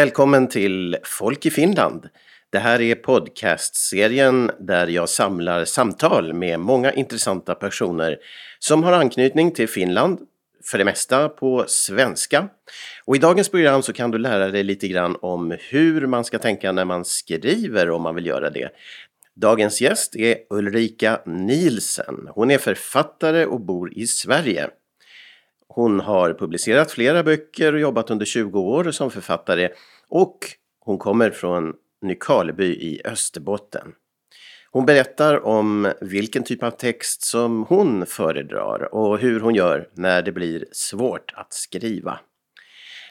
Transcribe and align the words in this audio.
Välkommen 0.00 0.48
till 0.48 0.96
Folk 1.04 1.46
i 1.46 1.50
Finland. 1.50 2.08
Det 2.50 2.58
här 2.58 2.80
är 2.80 2.94
podcastserien 2.94 4.50
där 4.58 4.86
jag 4.86 5.08
samlar 5.08 5.64
samtal 5.64 6.32
med 6.32 6.60
många 6.60 6.92
intressanta 6.92 7.54
personer 7.54 8.18
som 8.58 8.82
har 8.82 8.92
anknytning 8.92 9.52
till 9.52 9.68
Finland, 9.68 10.18
för 10.64 10.78
det 10.78 10.84
mesta 10.84 11.28
på 11.28 11.64
svenska. 11.66 12.48
Och 13.04 13.16
i 13.16 13.18
dagens 13.18 13.48
program 13.48 13.82
så 13.82 13.92
kan 13.92 14.10
du 14.10 14.18
lära 14.18 14.48
dig 14.48 14.62
lite 14.62 14.88
grann 14.88 15.16
om 15.22 15.56
hur 15.70 16.06
man 16.06 16.24
ska 16.24 16.38
tänka 16.38 16.72
när 16.72 16.84
man 16.84 17.04
skriver 17.04 17.90
om 17.90 18.02
man 18.02 18.14
vill 18.14 18.26
göra 18.26 18.50
det. 18.50 18.68
Dagens 19.36 19.80
gäst 19.80 20.16
är 20.16 20.36
Ulrika 20.50 21.20
Nielsen. 21.26 22.28
Hon 22.34 22.50
är 22.50 22.58
författare 22.58 23.46
och 23.46 23.60
bor 23.60 23.98
i 23.98 24.06
Sverige. 24.06 24.70
Hon 25.72 26.00
har 26.00 26.34
publicerat 26.34 26.90
flera 26.90 27.22
böcker 27.22 27.72
och 27.72 27.80
jobbat 27.80 28.10
under 28.10 28.26
20 28.26 28.60
år 28.60 28.90
som 28.90 29.10
författare 29.10 29.68
och 30.08 30.38
hon 30.80 30.98
kommer 30.98 31.30
från 31.30 31.74
Nykarleby 32.02 32.64
i 32.64 33.00
Österbotten. 33.04 33.92
Hon 34.70 34.86
berättar 34.86 35.46
om 35.46 35.92
vilken 36.00 36.42
typ 36.42 36.62
av 36.62 36.70
text 36.70 37.22
som 37.22 37.64
hon 37.68 38.06
föredrar 38.06 38.94
och 38.94 39.18
hur 39.18 39.40
hon 39.40 39.54
gör 39.54 39.88
när 39.94 40.22
det 40.22 40.32
blir 40.32 40.64
svårt 40.72 41.32
att 41.36 41.52
skriva. 41.52 42.20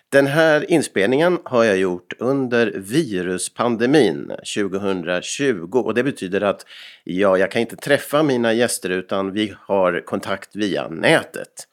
Den 0.10 0.28
här 0.28 0.72
inspelningen 0.72 1.40
har 1.44 1.64
jag 1.64 1.78
gjort 1.78 2.14
under 2.20 2.68
viruspandemin 2.76 4.32
2020 4.56 5.70
och 5.72 5.94
det 5.94 6.04
betyder 6.04 6.42
att 6.42 6.66
ja, 7.04 7.38
jag 7.38 7.52
kan 7.52 7.62
inte 7.62 7.76
träffa 7.76 8.24
mina 8.24 8.54
gäster 8.54 8.90
utan 8.90 9.32
vi 9.32 9.54
har 9.60 10.06
kontakt 10.06 10.56
via 10.56 10.88
nätet. 10.88 11.66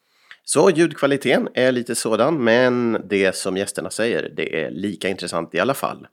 Så 0.49 0.71
ljudkvaliteten 0.71 1.49
är 1.55 1.73
lite 1.73 1.95
sådan, 1.95 2.45
men 2.45 3.03
det 3.09 3.37
som 3.37 3.57
gästerna 3.57 3.91
säger, 3.91 4.33
det 4.37 4.63
är 4.63 4.71
lika 4.71 5.09
intressant 5.09 5.55
i 5.55 5.61
alla 5.61 5.75
fall. 5.75 6.07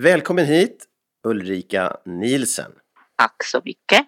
Välkommen 0.00 0.46
hit 0.46 0.84
Ulrika 1.26 1.96
Nielsen. 2.04 2.72
Tack 3.18 3.44
så 3.44 3.60
mycket. 3.64 4.06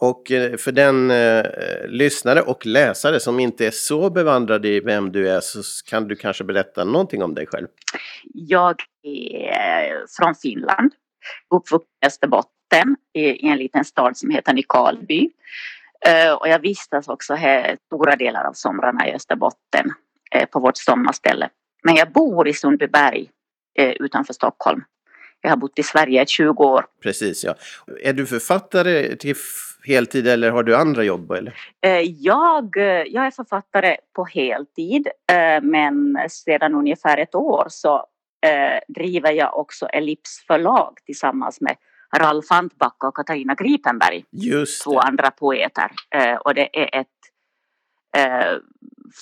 Och 0.00 0.30
eh, 0.30 0.56
för 0.56 0.72
den 0.72 1.10
eh, 1.10 1.44
lyssnare 1.88 2.42
och 2.42 2.66
läsare 2.66 3.20
som 3.20 3.40
inte 3.40 3.66
är 3.66 3.70
så 3.70 4.10
bevandrad 4.10 4.66
i 4.66 4.80
vem 4.80 5.12
du 5.12 5.28
är 5.28 5.40
så 5.40 5.62
kan 5.86 6.08
du 6.08 6.16
kanske 6.16 6.44
berätta 6.44 6.84
någonting 6.84 7.22
om 7.22 7.34
dig 7.34 7.46
själv? 7.46 7.66
Jag 8.34 8.76
är 9.02 10.04
från 10.18 10.34
Finland, 10.34 10.92
uppvuxen 11.54 11.88
i 12.02 12.06
Österbotten 12.06 12.96
i 13.12 13.48
en 13.48 13.58
liten 13.58 13.84
stad 13.84 14.16
som 14.16 14.30
heter 14.30 14.52
Nykarleby. 14.52 15.30
Eh, 16.06 16.32
och 16.32 16.48
jag 16.48 16.58
vistas 16.58 17.08
också 17.08 17.34
här 17.34 17.76
stora 17.86 18.16
delar 18.16 18.44
av 18.44 18.52
somrarna 18.52 19.08
i 19.08 19.14
Österbotten 19.14 19.92
eh, 20.30 20.48
på 20.48 20.60
vårt 20.60 20.76
sommarställe. 20.76 21.48
Men 21.82 21.94
jag 21.94 22.12
bor 22.12 22.48
i 22.48 22.52
Sundbyberg 22.52 23.30
eh, 23.78 23.90
utanför 23.90 24.32
Stockholm. 24.34 24.84
Jag 25.40 25.50
har 25.50 25.56
bott 25.56 25.78
i 25.78 25.82
Sverige 25.82 26.22
i 26.22 26.26
20 26.26 26.64
år. 26.64 26.86
Precis, 27.02 27.44
ja. 27.44 27.54
Är 28.02 28.12
du 28.12 28.26
författare 28.26 29.16
till 29.16 29.34
heltid 29.86 30.26
eller 30.26 30.50
har 30.50 30.62
du 30.62 30.76
andra 30.76 31.02
jobb? 31.02 31.30
Eller? 31.30 31.54
Jag, 32.06 32.76
jag 33.06 33.26
är 33.26 33.30
författare 33.30 33.96
på 34.12 34.24
heltid 34.24 35.08
men 35.62 36.18
sedan 36.30 36.74
ungefär 36.74 37.18
ett 37.18 37.34
år 37.34 37.66
så 37.68 38.06
driver 38.88 39.32
jag 39.32 39.58
också 39.58 39.86
Ellips 39.86 40.44
förlag 40.46 40.98
tillsammans 41.06 41.60
med 41.60 41.76
Ralf 42.16 42.50
Antbacka 42.50 43.08
och 43.08 43.16
Katarina 43.16 43.54
Gripenberg. 43.54 44.24
Två 44.84 45.00
andra 45.00 45.30
poeter. 45.30 45.90
Eh, 46.10 46.36
och 46.36 46.54
det 46.54 46.78
är 46.78 47.00
ett 47.00 47.08
eh, 48.16 48.58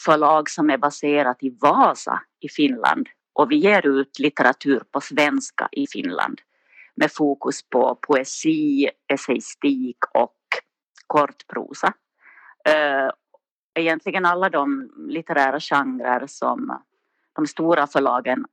förlag 0.04 0.50
som 0.50 0.70
är 0.70 0.78
baserat 0.78 1.42
i 1.42 1.56
Vasa 1.60 2.22
i 2.40 2.48
Finland. 2.48 3.08
Och 3.32 3.50
vi 3.50 3.56
ger 3.56 3.86
ut 3.86 4.18
litteratur 4.18 4.82
på 4.90 5.00
svenska 5.00 5.68
i 5.72 5.86
Finland 5.86 6.40
med 6.94 7.12
fokus 7.12 7.68
på 7.68 7.98
poesi, 8.02 8.90
essayistik 9.08 9.98
och 10.14 10.36
kortprosa. 11.06 11.94
Eh, 12.68 13.10
egentligen 13.74 14.26
alla 14.26 14.50
de 14.50 14.92
litterära 15.08 15.60
genrer 15.60 16.26
som 16.26 16.82
de 17.32 17.46
stora 17.46 17.86
förlagen 17.86 18.44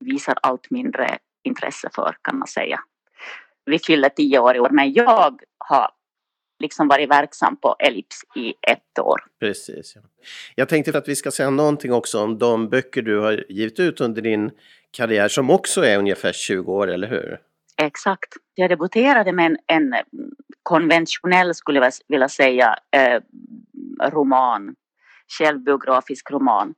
visar 0.00 0.38
allt 0.42 0.70
mindre 0.70 1.18
intresse 1.42 1.88
för 1.94 2.16
kan 2.22 2.38
man 2.38 2.48
säga 2.48 2.80
vi 3.66 3.78
fyller 3.78 4.08
tio 4.08 4.38
år 4.38 4.56
i 4.56 4.60
år, 4.60 4.70
men 4.70 4.92
jag 4.92 5.38
har 5.58 5.90
liksom 6.60 6.88
varit 6.88 7.10
verksam 7.10 7.56
på 7.56 7.76
Ellips 7.78 8.20
i 8.36 8.54
ett 8.70 8.98
år. 8.98 9.20
Precis. 9.40 9.92
Ja. 9.96 10.02
Jag 10.54 10.68
tänkte 10.68 10.98
att 10.98 11.08
vi 11.08 11.16
ska 11.16 11.30
säga 11.30 11.50
någonting 11.50 11.92
också 11.92 12.22
om 12.22 12.38
de 12.38 12.68
böcker 12.68 13.02
du 13.02 13.18
har 13.18 13.44
givit 13.48 13.80
ut 13.80 14.00
under 14.00 14.22
din 14.22 14.50
karriär 14.90 15.28
som 15.28 15.50
också 15.50 15.84
är 15.84 15.98
ungefär 15.98 16.32
20 16.32 16.72
år, 16.72 16.90
eller 16.90 17.08
hur? 17.08 17.38
Exakt. 17.82 18.34
Jag 18.54 18.70
debuterade 18.70 19.32
med 19.32 19.46
en, 19.46 19.58
en 19.66 19.94
konventionell, 20.62 21.54
skulle 21.54 21.78
jag 21.78 21.92
vilja 22.08 22.28
säga, 22.28 22.76
eh, 22.96 23.20
roman, 24.10 24.74
självbiografisk 25.38 26.30
roman. 26.30 26.74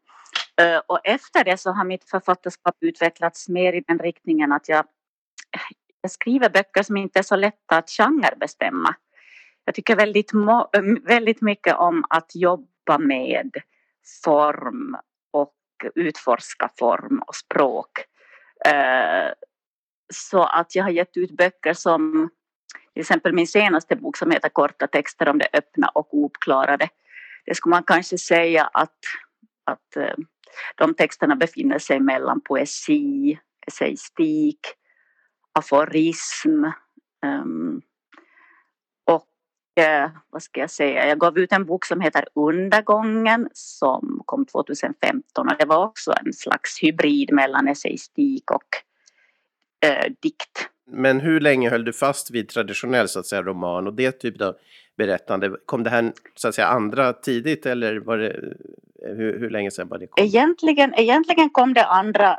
Eh, 0.61 0.81
och 0.87 1.01
efter 1.05 1.45
det 1.45 1.57
så 1.57 1.71
har 1.71 1.85
mitt 1.85 2.11
författarskap 2.11 2.77
utvecklats 2.81 3.49
mer 3.49 3.73
i 3.73 3.81
den 3.87 3.99
riktningen 3.99 4.53
att 4.53 4.69
jag, 4.69 4.85
jag 6.07 6.11
skriver 6.11 6.51
böcker 6.51 6.83
som 6.83 6.97
inte 6.97 7.19
är 7.19 7.23
så 7.23 7.37
lätta 7.37 7.77
att 7.77 7.91
genrebestämma. 7.91 8.95
Jag 9.65 9.75
tycker 9.75 9.97
väldigt, 9.97 10.31
väldigt 11.03 11.43
mycket 11.43 11.77
om 11.77 12.05
att 12.11 12.31
jobba 12.35 12.99
med 12.99 13.51
form 14.25 14.97
och 15.31 15.55
utforska 15.95 16.71
form 16.79 17.23
och 17.27 17.35
språk. 17.35 17.91
Eh, 18.67 19.33
så 20.15 20.43
att 20.43 20.75
jag 20.75 20.85
har 20.85 20.91
gett 20.91 21.17
ut 21.17 21.31
böcker 21.31 21.73
som 21.73 22.31
till 22.93 23.01
exempel 23.01 23.33
min 23.33 23.47
senaste 23.47 23.97
bok 23.97 24.17
som 24.17 24.31
heter 24.31 24.49
Korta 24.49 24.87
texter 24.87 25.29
om 25.29 25.39
det 25.39 25.49
öppna 25.53 25.89
och 25.89 26.15
ouppklarade. 26.15 26.89
Det 27.47 27.55
skulle 27.55 27.71
man 27.71 27.85
kanske 27.85 28.19
säga 28.19 28.71
att, 28.73 28.99
att 29.65 29.97
eh, 29.97 30.15
de 30.77 30.95
texterna 30.95 31.37
befinner 31.37 31.79
sig 31.79 32.01
mellan 32.01 32.41
poesi, 32.41 33.39
essäistik 33.67 34.61
aforism. 35.57 36.65
Um, 37.25 37.83
och 39.05 39.27
uh, 39.81 40.11
vad 40.31 40.43
ska 40.43 40.61
jag 40.61 40.71
säga, 40.71 41.09
jag 41.09 41.19
gav 41.19 41.39
ut 41.39 41.53
en 41.53 41.65
bok 41.65 41.85
som 41.85 42.01
heter 42.01 42.25
Undergången 42.35 43.49
som 43.53 44.23
kom 44.25 44.47
2015 44.47 45.49
och 45.49 45.57
det 45.59 45.65
var 45.65 45.85
också 45.85 46.13
en 46.25 46.33
slags 46.33 46.83
hybrid 46.83 47.33
mellan 47.33 47.69
essayistik 47.69 48.51
och 48.51 48.69
uh, 49.87 50.13
dikt. 50.23 50.69
Men 50.91 51.21
hur 51.21 51.41
länge 51.41 51.71
höll 51.71 51.85
du 51.85 51.93
fast 51.93 52.31
vid 52.31 52.49
traditionell 52.49 53.09
så 53.09 53.19
att 53.21 53.27
säga, 53.27 53.43
roman 53.43 53.87
och 53.87 53.95
det 53.95 54.13
typ 54.13 54.41
av 54.41 54.57
berättande? 54.97 55.57
Kom 55.67 55.83
det 55.83 55.91
här 55.91 56.13
så 56.35 56.49
att 56.49 56.55
säga 56.55 56.67
andra 56.67 57.13
tidigt 57.13 57.67
eller 57.67 57.97
var 57.97 58.19
det, 58.19 58.55
hur, 59.03 59.41
hur 59.41 59.51
länge 59.51 59.71
sedan 59.71 59.89
var 59.89 59.99
det? 59.99 60.07
Kom? 60.07 60.25
Egentligen, 60.25 60.95
egentligen 60.95 61.51
kom 61.51 61.75
det 61.75 61.85
andra 61.85 62.39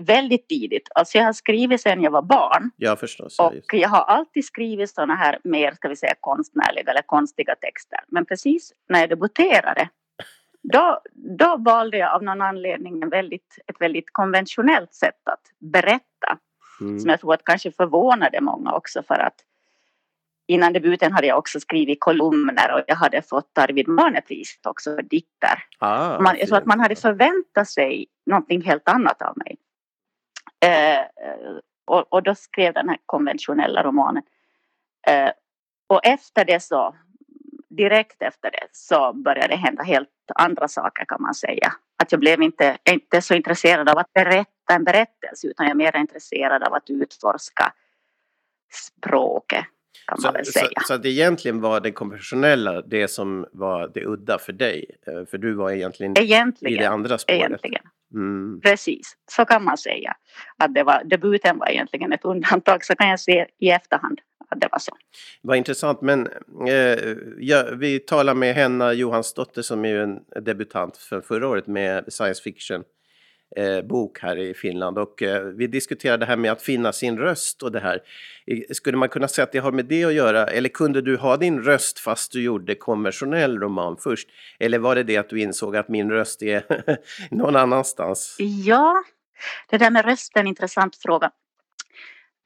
väldigt 0.00 0.48
tidigt. 0.48 0.88
Alltså 0.94 1.18
jag 1.18 1.24
har 1.24 1.32
skrivit 1.32 1.80
sedan 1.80 2.02
jag 2.02 2.10
var 2.10 2.22
barn. 2.22 2.70
Ja, 2.76 2.96
förstås. 2.96 3.38
och 3.38 3.54
jag 3.72 3.88
har 3.88 4.02
alltid 4.02 4.44
skrivit 4.44 4.90
sådana 4.90 5.14
här 5.14 5.38
mer, 5.44 5.72
ska 5.72 5.88
vi 5.88 5.96
säga, 5.96 6.14
konstnärliga 6.20 6.90
eller 6.90 7.02
konstiga 7.02 7.54
texter. 7.54 7.98
Men 8.08 8.26
precis 8.26 8.72
när 8.88 9.00
jag 9.00 9.08
debuterade 9.08 9.88
då, 10.62 11.00
då 11.38 11.56
valde 11.56 11.96
jag 11.96 12.14
av 12.14 12.22
någon 12.22 12.42
anledning 12.42 13.02
en 13.02 13.08
väldigt, 13.08 13.58
ett 13.66 13.80
väldigt 13.80 14.12
konventionellt 14.12 14.94
sätt 14.94 15.28
att 15.30 15.42
berätta. 15.58 16.38
Mm. 16.80 17.00
Som 17.00 17.10
jag 17.10 17.20
tror 17.20 17.34
att 17.34 17.44
kanske 17.44 17.70
förvånade 17.70 18.40
många 18.40 18.72
också 18.72 19.02
för 19.02 19.14
att 19.14 19.34
innan 20.46 20.72
debuten 20.72 21.12
hade 21.12 21.26
jag 21.26 21.38
också 21.38 21.60
skrivit 21.60 22.00
kolumner 22.00 22.72
och 22.74 22.80
jag 22.86 22.96
hade 22.96 23.22
fått 23.22 23.58
Arvid 23.58 23.88
Marne-priset 23.88 24.66
också 24.66 24.94
för 24.94 25.02
dikter. 25.02 25.64
Ah, 25.78 26.20
man, 26.20 26.36
jag 26.38 26.48
tror 26.48 26.58
att 26.58 26.66
man 26.66 26.80
hade 26.80 26.96
förväntat 26.96 27.68
sig 27.68 28.06
någonting 28.26 28.62
helt 28.62 28.88
annat 28.88 29.22
av 29.22 29.38
mig. 29.38 29.56
Eh, 30.64 31.00
och, 31.86 32.12
och, 32.12 32.22
då 32.22 32.34
skrev 32.34 32.74
den 32.74 32.88
här 32.88 32.98
konventionella 33.06 33.82
romanen. 33.82 34.22
Eh, 35.06 35.30
och 35.86 36.06
efter 36.06 36.44
det 36.44 36.60
så, 36.60 36.94
direkt 37.70 38.22
efter 38.22 38.50
det 38.50 38.68
så 38.72 39.12
började 39.12 39.48
det 39.48 39.56
hända 39.56 39.82
helt 39.82 40.08
andra 40.34 40.68
saker 40.68 41.04
kan 41.04 41.22
man 41.22 41.34
säga. 41.34 41.72
Att 42.02 42.12
jag 42.12 42.20
blev 42.20 42.42
inte, 42.42 42.78
inte 42.90 43.22
så 43.22 43.34
intresserad 43.34 43.88
av 43.88 43.98
att 43.98 44.12
berätta 44.12 44.74
en 44.74 44.84
berättelse 44.84 45.46
utan 45.46 45.66
jag 45.66 45.70
är 45.70 45.76
mer 45.76 45.96
intresserad 45.96 46.62
av 46.62 46.74
att 46.74 46.90
utforska 46.90 47.72
språket 48.72 49.64
kan 50.06 50.18
så, 50.18 50.26
man 50.26 50.34
väl 50.34 50.46
säga. 50.46 50.80
Så, 50.80 50.86
så 50.86 50.94
att 50.94 51.04
egentligen 51.04 51.60
var 51.60 51.80
det 51.80 51.92
konventionella 51.92 52.82
det 52.82 53.08
som 53.08 53.46
var 53.52 53.90
det 53.94 54.04
udda 54.04 54.38
för 54.38 54.52
dig? 54.52 54.96
Eh, 55.06 55.26
för 55.26 55.38
du 55.38 55.54
var 55.54 55.70
egentligen, 55.70 56.18
egentligen 56.18 56.74
i 56.74 56.82
det 56.82 56.88
andra 56.88 57.18
spåret? 57.18 57.40
Egentligen. 57.40 57.82
Mm. 58.14 58.60
Precis, 58.60 59.16
så 59.30 59.44
kan 59.44 59.64
man 59.64 59.78
säga. 59.78 60.16
Att 60.56 60.74
det 60.74 60.82
var, 60.82 61.02
debuten 61.04 61.58
var 61.58 61.68
egentligen 61.68 62.12
ett 62.12 62.24
undantag, 62.24 62.84
så 62.84 62.94
kan 62.94 63.08
jag 63.08 63.20
se 63.20 63.46
i 63.58 63.70
efterhand 63.70 64.20
att 64.48 64.60
det 64.60 64.68
var 64.72 64.78
så. 64.78 64.92
Vad 65.42 65.56
intressant, 65.56 66.00
men 66.00 66.28
eh, 66.68 66.98
ja, 67.38 67.64
vi 67.76 67.98
talar 67.98 68.34
med 68.34 68.54
Henna 68.54 68.92
Johansdotter 68.92 69.62
som 69.62 69.84
är 69.84 69.94
en 69.96 70.18
debutant 70.44 70.96
för 70.96 71.20
förra 71.20 71.48
året 71.48 71.66
med 71.66 72.12
science 72.12 72.42
fiction 72.42 72.84
eh, 73.56 73.82
bok 73.82 74.18
här 74.18 74.38
i 74.38 74.54
Finland 74.54 74.98
och 74.98 75.22
eh, 75.22 75.42
vi 75.42 75.66
diskuterade 75.66 76.24
det 76.24 76.26
här 76.26 76.36
med 76.36 76.52
att 76.52 76.62
finna 76.62 76.92
sin 76.92 77.18
röst 77.18 77.62
och 77.62 77.72
det 77.72 77.80
här. 77.80 78.00
Skulle 78.72 78.96
man 78.96 79.08
kunna 79.08 79.28
säga 79.28 79.44
att 79.44 79.52
det 79.52 79.58
har 79.58 79.72
med 79.72 79.84
det 79.84 80.04
att 80.04 80.14
göra 80.14 80.46
eller 80.46 80.68
kunde 80.68 81.02
du 81.02 81.16
ha 81.16 81.36
din 81.36 81.62
röst 81.62 81.98
fast 81.98 82.32
du 82.32 82.42
gjorde 82.42 82.74
konventionell 82.74 83.58
roman 83.58 83.96
först? 83.96 84.28
Eller 84.58 84.78
var 84.78 84.94
det 84.94 85.02
det 85.02 85.16
att 85.16 85.28
du 85.28 85.40
insåg 85.40 85.76
att 85.76 85.88
min 85.88 86.10
röst 86.10 86.42
är 86.42 86.64
någon 87.34 87.56
annanstans? 87.56 88.36
Ja, 88.38 89.04
det 89.70 89.78
där 89.78 89.90
med 89.90 90.04
röst 90.04 90.36
är 90.36 90.40
en 90.40 90.46
intressant 90.46 90.96
fråga. 90.96 91.30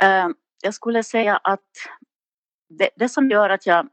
Uh, 0.02 0.28
jag 0.62 0.74
skulle 0.74 1.02
säga 1.02 1.36
att 1.36 1.60
det, 2.68 2.90
det 2.96 3.08
som 3.08 3.30
gör 3.30 3.50
att 3.50 3.66
jag 3.66 3.88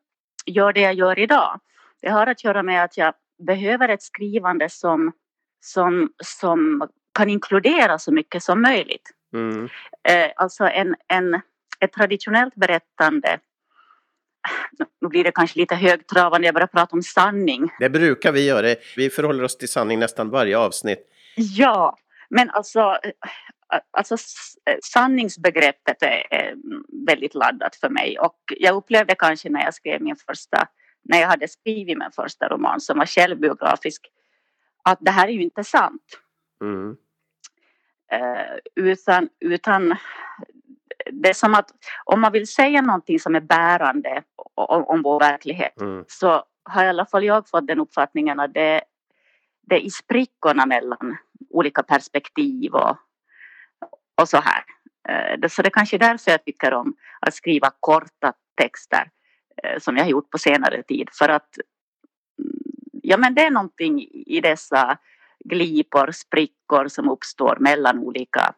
gör 0.46 0.74
det 0.74 0.82
jag 0.82 0.94
gör 0.94 1.20
idag, 1.20 1.60
det 2.02 2.10
har 2.10 2.28
att 2.28 2.44
göra 2.44 2.64
med 2.64 2.84
att 2.84 2.98
jag 2.98 3.14
behöver 3.48 3.90
ett 3.90 4.02
skrivande 4.02 4.70
som, 4.70 5.12
som, 5.60 6.14
som 6.24 6.88
kan 7.14 7.30
inkludera 7.30 8.00
så 8.00 8.12
mycket 8.12 8.44
som 8.44 8.62
möjligt. 8.62 9.12
Mm. 9.34 9.70
Eh, 10.04 10.32
alltså 10.36 10.64
en, 10.64 10.96
en, 11.08 11.42
ett 11.80 11.94
traditionellt 11.94 12.56
berättande 12.56 13.40
nu 15.02 15.08
blir 15.08 15.24
det 15.24 15.32
kanske 15.32 15.60
lite 15.60 15.76
högtravande, 15.76 16.48
jag 16.48 16.54
börjar 16.54 16.68
prata 16.68 16.96
om 16.96 17.02
sanning. 17.02 17.70
Det 17.80 17.90
brukar 17.90 18.32
vi 18.32 18.46
göra, 18.46 18.76
vi 18.96 19.10
förhåller 19.10 19.44
oss 19.44 19.58
till 19.58 19.70
sanning 19.70 20.00
nästan 20.00 20.30
varje 20.30 20.58
avsnitt. 20.58 21.08
Ja, 21.36 21.98
men 22.30 22.50
alltså, 22.50 22.98
alltså 23.92 24.18
sanningsbegreppet 24.84 26.04
är 26.04 26.56
väldigt 27.06 27.36
laddat 27.36 27.76
för 27.76 27.90
mig 27.90 28.20
och 28.20 28.38
jag 28.60 28.76
upplevde 28.76 29.16
kanske 29.16 29.50
när 29.50 29.64
jag 29.64 29.74
skrev 29.74 30.02
min 30.02 30.16
första, 30.16 30.68
när 31.04 31.22
jag 31.22 31.28
hade 31.28 31.48
skrivit 31.48 31.98
min 31.98 32.12
första 32.16 32.48
roman 32.48 32.82
som 32.82 32.98
var 32.98 33.06
självbiografisk, 33.06 34.02
att 34.84 34.98
det 35.02 35.12
här 35.12 35.28
är 35.28 35.32
ju 35.32 35.44
inte 35.44 35.64
sant. 35.64 36.21
Mm. 36.62 36.98
Uh, 38.14 38.58
utan, 38.76 39.30
utan 39.40 39.96
det 41.12 41.30
är 41.30 41.34
som 41.34 41.56
att 41.56 41.72
om 42.06 42.22
man 42.22 42.32
vill 42.32 42.48
säga 42.48 42.82
någonting 42.82 43.20
som 43.20 43.36
är 43.36 43.40
bärande 43.40 44.24
om, 44.56 44.84
om 44.84 45.02
vår 45.02 45.20
verklighet 45.20 45.82
mm. 45.82 46.06
så 46.08 46.44
har 46.64 46.86
i 46.86 46.88
alla 46.88 47.06
fall 47.06 47.24
jag 47.24 47.50
fått 47.50 47.68
den 47.68 47.80
uppfattningen 47.80 48.40
att 48.40 48.54
det, 48.54 48.82
det 49.62 49.76
är 49.76 49.80
i 49.80 49.90
sprickorna 49.90 50.66
mellan 50.66 51.18
olika 51.50 51.84
perspektiv 51.84 52.74
och, 52.74 52.98
och 54.22 54.30
så 54.30 54.38
här. 54.38 54.64
Uh, 55.10 55.48
så 55.48 55.62
det 55.62 55.68
är 55.68 55.72
kanske 55.72 55.98
är 55.98 56.00
därför 56.00 56.32
jag 56.32 56.46
tycker 56.46 56.74
om 56.74 56.96
att 57.20 57.34
skriva 57.34 57.72
korta 57.80 58.34
texter 58.56 59.10
uh, 59.66 59.80
som 59.80 59.98
jag 59.98 60.04
har 60.04 60.10
gjort 60.12 60.30
på 60.30 60.38
senare 60.38 60.84
tid 60.84 61.10
för 61.14 61.30
att 61.30 61.58
mm, 62.40 62.62
ja 63.04 63.18
men 63.18 63.36
det 63.36 63.42
är 63.42 63.52
någonting 63.52 64.08
i 64.12 64.42
dessa 64.42 64.98
glipor, 65.44 66.12
sprickor 66.12 66.88
som 66.88 67.10
uppstår 67.10 67.58
mellan 67.60 68.00
olika 68.00 68.54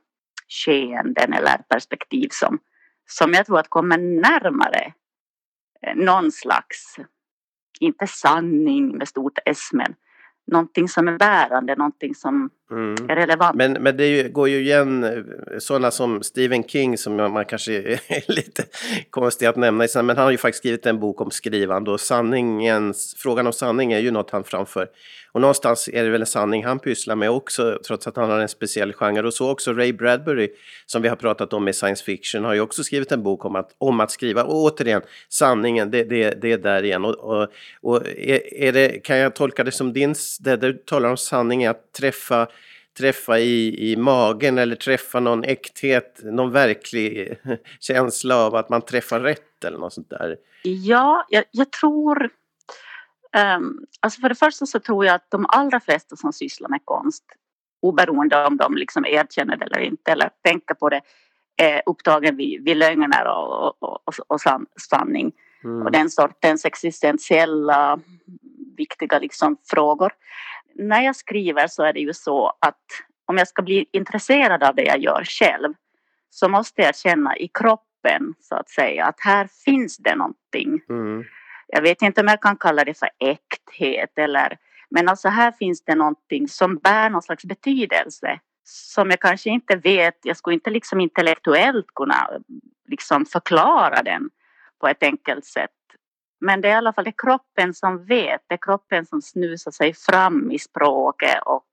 skeenden 0.47 1.33
eller 1.33 1.57
perspektiv 1.57 2.27
som, 2.31 2.59
som 3.09 3.33
jag 3.33 3.45
tror 3.45 3.59
att 3.59 3.69
kommer 3.69 3.97
närmare 3.97 4.93
eh, 5.81 5.95
någon 5.95 6.31
slags, 6.31 6.95
inte 7.79 8.07
sanning 8.07 8.97
med 8.97 9.07
stort 9.07 9.39
S 9.45 9.69
men 9.71 9.95
någonting 10.47 10.89
som 10.89 11.07
är 11.07 11.17
bärande, 11.17 11.75
någonting 11.75 12.15
som 12.15 12.49
mm. 12.71 13.07
relevant. 13.07 13.55
Men, 13.55 13.73
men 13.73 13.97
det 13.97 14.33
går 14.33 14.49
ju 14.49 14.59
igen 14.59 15.25
sådana 15.59 15.91
som 15.91 16.23
Stephen 16.23 16.63
King 16.63 16.97
som 16.97 17.15
man 17.15 17.45
kanske 17.45 17.73
är 17.73 18.31
lite 18.31 18.63
konstig 19.09 19.45
att 19.45 19.55
nämna, 19.55 19.87
men 19.95 20.09
han 20.09 20.17
har 20.17 20.31
ju 20.31 20.37
faktiskt 20.37 20.61
skrivit 20.61 20.85
en 20.85 20.99
bok 20.99 21.21
om 21.21 21.31
skrivande 21.31 21.91
och 21.91 21.99
sanningens, 21.99 23.15
frågan 23.17 23.47
om 23.47 23.53
sanning 23.53 23.93
är 23.93 23.99
ju 23.99 24.11
något 24.11 24.29
han 24.29 24.43
framför. 24.43 24.87
Och 25.33 25.41
någonstans 25.41 25.89
är 25.93 26.03
det 26.03 26.09
väl 26.09 26.21
en 26.21 26.27
sanning 26.27 26.65
han 26.65 26.79
pysslar 26.79 27.15
med 27.15 27.29
också, 27.29 27.79
trots 27.87 28.07
att 28.07 28.15
han 28.15 28.29
har 28.29 28.39
en 28.39 28.49
speciell 28.49 28.93
genre. 28.93 29.27
Och 29.27 29.33
så 29.33 29.51
också 29.51 29.73
Ray 29.73 29.93
Bradbury, 29.93 30.49
som 30.85 31.01
vi 31.01 31.07
har 31.07 31.15
pratat 31.15 31.53
om 31.53 31.63
med 31.63 31.75
science 31.75 32.03
fiction, 32.03 32.43
har 32.43 32.53
ju 32.53 32.61
också 32.61 32.83
skrivit 32.83 33.11
en 33.11 33.23
bok 33.23 33.45
om 33.45 33.55
att, 33.55 33.75
om 33.77 33.99
att 33.99 34.11
skriva. 34.11 34.43
Och 34.43 34.55
återigen, 34.55 35.01
sanningen, 35.29 35.91
det, 35.91 36.03
det, 36.03 36.41
det 36.41 36.51
är 36.51 36.57
där 36.57 36.83
igen. 36.83 37.05
Och, 37.05 37.15
och, 37.15 37.47
och 37.81 38.07
är, 38.07 38.53
är 38.53 38.71
det, 38.71 38.89
kan 39.03 39.17
jag 39.17 39.35
tolka 39.35 39.63
det 39.63 39.71
som 39.71 39.93
din, 39.93 40.15
det 40.39 40.55
du 40.55 40.73
talar 40.73 41.09
om 41.09 41.17
sanning 41.17 41.63
är 41.63 41.69
att 41.69 41.93
träffa 41.93 42.47
träffa 42.97 43.39
i, 43.39 43.91
i 43.91 43.95
magen 43.95 44.57
eller 44.57 44.75
träffa 44.75 45.19
någon 45.19 45.43
äkthet, 45.43 46.19
någon 46.23 46.51
verklig 46.51 47.37
känsla 47.79 48.37
av 48.37 48.55
att 48.55 48.69
man 48.69 48.81
träffar 48.81 49.19
rätt 49.19 49.63
eller 49.63 49.77
något 49.77 49.93
sånt 49.93 50.09
där? 50.09 50.37
Ja, 50.63 51.25
jag, 51.29 51.43
jag 51.51 51.71
tror... 51.71 52.29
Um, 53.57 53.85
alltså 53.99 54.21
för 54.21 54.29
det 54.29 54.35
första 54.35 54.65
så 54.65 54.79
tror 54.79 55.05
jag 55.05 55.15
att 55.15 55.31
de 55.31 55.45
allra 55.49 55.79
flesta 55.79 56.15
som 56.15 56.33
sysslar 56.33 56.69
med 56.69 56.79
konst, 56.85 57.23
oberoende 57.81 58.45
om 58.45 58.57
de 58.57 58.75
liksom 58.75 59.05
erkänner 59.05 59.57
det 59.57 59.65
eller 59.65 59.79
inte 59.79 60.11
eller 60.11 60.29
tänker 60.43 60.73
på 60.73 60.89
det, 60.89 61.01
är 61.57 61.81
upptagen 61.85 62.37
vid, 62.37 62.63
vid 62.63 62.77
lögner 62.77 63.27
och, 63.27 63.83
och, 63.83 64.07
och, 64.07 64.13
och 64.27 64.41
sanning. 64.89 65.31
Mm. 65.63 65.85
Och 65.85 65.91
den 65.91 66.09
sortens 66.09 66.65
existentiella 66.65 67.99
viktiga 68.77 69.19
liksom 69.19 69.57
frågor 69.69 70.11
när 70.75 71.01
jag 71.01 71.15
skriver 71.15 71.67
så 71.67 71.83
är 71.83 71.93
det 71.93 71.99
ju 71.99 72.13
så 72.13 72.53
att 72.61 72.81
om 73.25 73.37
jag 73.37 73.47
ska 73.47 73.61
bli 73.61 73.85
intresserad 73.91 74.63
av 74.63 74.75
det 74.75 74.83
jag 74.83 74.99
gör 74.99 75.23
själv 75.23 75.73
så 76.29 76.49
måste 76.49 76.81
jag 76.81 76.95
känna 76.95 77.37
i 77.37 77.47
kroppen 77.47 78.33
så 78.39 78.55
att 78.55 78.69
säga 78.69 79.05
att 79.05 79.19
här 79.19 79.49
finns 79.65 79.97
det 79.97 80.15
någonting. 80.15 80.81
Mm. 80.89 81.23
Jag 81.67 81.81
vet 81.81 82.01
inte 82.01 82.21
om 82.21 82.27
jag 82.27 82.41
kan 82.41 82.57
kalla 82.57 82.83
det 82.83 82.99
för 82.99 83.09
äkthet 83.19 84.17
eller 84.17 84.57
men 84.89 85.09
alltså 85.09 85.29
här 85.29 85.51
finns 85.51 85.83
det 85.85 85.95
någonting 85.95 86.47
som 86.47 86.77
bär 86.77 87.09
någon 87.09 87.21
slags 87.21 87.45
betydelse 87.45 88.39
som 88.63 89.09
jag 89.09 89.19
kanske 89.19 89.49
inte 89.49 89.75
vet, 89.75 90.19
jag 90.23 90.37
skulle 90.37 90.53
inte 90.53 90.69
liksom 90.69 90.99
intellektuellt 91.01 91.87
kunna 91.95 92.29
liksom 92.87 93.25
förklara 93.25 94.03
den 94.03 94.29
på 94.79 94.87
ett 94.87 95.03
enkelt 95.03 95.45
sätt. 95.45 95.69
Men 96.43 96.61
det 96.61 96.67
är 96.67 96.71
i 96.71 96.75
alla 96.75 96.93
fall 96.93 97.03
det 97.03 97.17
kroppen 97.17 97.73
som 97.73 98.05
vet, 98.05 98.41
det 98.47 98.53
är 98.53 98.59
kroppen 98.61 99.05
som 99.05 99.21
snusar 99.21 99.71
sig 99.71 99.93
fram 99.93 100.51
i 100.51 100.59
språket 100.59 101.39
och 101.45 101.67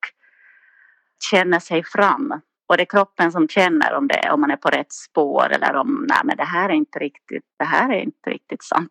känner 1.30 1.58
sig 1.58 1.84
fram. 1.84 2.40
Och 2.68 2.76
det 2.76 2.82
är 2.82 2.86
kroppen 2.86 3.32
som 3.32 3.48
känner 3.48 3.94
om, 3.94 4.08
det, 4.08 4.30
om 4.30 4.40
man 4.40 4.50
är 4.50 4.56
på 4.56 4.68
rätt 4.68 4.92
spår 4.92 5.52
eller 5.52 5.74
om 5.76 6.06
nej 6.08 6.18
men 6.24 6.36
det 6.36 6.44
här 6.44 6.68
är 6.68 6.72
inte 6.72 6.98
riktigt, 6.98 7.44
det 7.58 7.64
här 7.64 7.92
är 7.92 8.00
inte 8.00 8.30
riktigt 8.30 8.62
sant. 8.62 8.90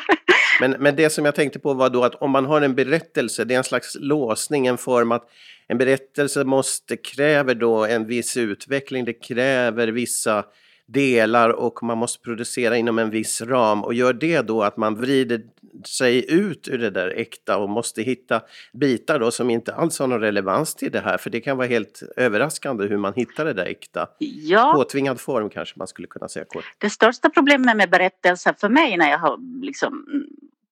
men, 0.60 0.70
men 0.70 0.96
det 0.96 1.10
som 1.10 1.24
jag 1.24 1.34
tänkte 1.34 1.58
på 1.58 1.74
var 1.74 1.90
då 1.90 2.04
att 2.04 2.14
om 2.14 2.30
man 2.30 2.46
har 2.46 2.60
en 2.60 2.74
berättelse, 2.74 3.44
det 3.44 3.54
är 3.54 3.58
en 3.58 3.64
slags 3.64 3.96
låsning, 4.00 4.66
en 4.66 4.78
form 4.78 5.12
att 5.12 5.28
en 5.68 5.78
berättelse 5.78 6.44
måste, 6.44 6.96
kräver 6.96 7.54
då 7.54 7.84
en 7.84 8.06
viss 8.06 8.36
utveckling, 8.36 9.04
det 9.04 9.12
kräver 9.12 9.88
vissa 9.88 10.44
delar 10.88 11.50
och 11.50 11.82
man 11.82 11.98
måste 11.98 12.22
producera 12.22 12.76
inom 12.76 12.98
en 12.98 13.10
viss 13.10 13.40
ram 13.40 13.84
och 13.84 13.94
gör 13.94 14.12
det 14.12 14.42
då 14.42 14.62
att 14.62 14.76
man 14.76 14.94
vrider 14.94 15.42
sig 15.84 16.32
ut 16.32 16.68
ur 16.68 16.78
det 16.78 16.90
där 16.90 17.08
äkta 17.08 17.58
och 17.58 17.68
måste 17.68 18.02
hitta 18.02 18.40
bitar 18.72 19.18
då 19.18 19.30
som 19.30 19.50
inte 19.50 19.74
alls 19.74 19.98
har 19.98 20.06
någon 20.06 20.20
relevans 20.20 20.74
till 20.74 20.92
det 20.92 21.00
här 21.00 21.18
för 21.18 21.30
det 21.30 21.40
kan 21.40 21.56
vara 21.56 21.66
helt 21.66 22.02
överraskande 22.16 22.86
hur 22.86 22.96
man 22.96 23.12
hittar 23.14 23.44
det 23.44 23.52
där 23.52 23.66
äkta. 23.66 24.08
Ja. 24.18 24.72
Påtvingad 24.76 25.20
form 25.20 25.50
kanske 25.50 25.78
man 25.78 25.86
skulle 25.86 26.08
kunna 26.08 26.28
säga 26.28 26.44
kort. 26.44 26.64
Det 26.78 26.90
största 26.90 27.30
problemet 27.30 27.76
med 27.76 27.90
berättelser 27.90 28.54
för 28.58 28.68
mig 28.68 28.96
när 28.96 29.10
jag 29.10 29.18
har 29.18 29.62
liksom 29.62 30.04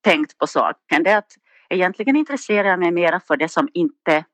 tänkt 0.00 0.38
på 0.38 0.46
saken 0.46 1.02
det 1.02 1.10
är 1.10 1.18
att 1.18 1.32
egentligen 1.68 2.16
intresserar 2.16 2.68
jag 2.68 2.78
mig 2.78 2.90
mera 2.90 3.20
för 3.20 3.36
det 3.36 3.48
som 3.48 3.68
inte 3.72 4.24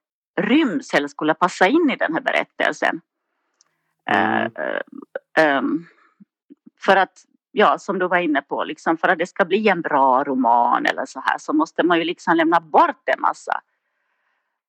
ryms 0.40 0.94
eller 0.94 1.08
skulle 1.08 1.34
passa 1.34 1.68
in 1.68 1.90
i 1.92 1.96
den 1.96 2.14
här 2.14 2.20
berättelsen. 2.20 3.00
Mm. 4.10 4.52
Um, 5.38 5.86
för 6.84 6.96
att, 6.96 7.24
ja, 7.52 7.78
som 7.78 7.98
du 7.98 8.08
var 8.08 8.18
inne 8.18 8.42
på, 8.42 8.64
liksom, 8.64 8.96
för 8.96 9.08
att 9.08 9.18
det 9.18 9.26
ska 9.26 9.44
bli 9.44 9.68
en 9.68 9.80
bra 9.80 10.24
roman 10.24 10.86
eller 10.86 11.06
så 11.06 11.20
här 11.20 11.38
så 11.38 11.52
måste 11.52 11.82
man 11.82 11.98
ju 11.98 12.04
liksom 12.04 12.36
lämna 12.36 12.60
bort 12.60 13.02
en 13.06 13.20
massa. 13.20 13.60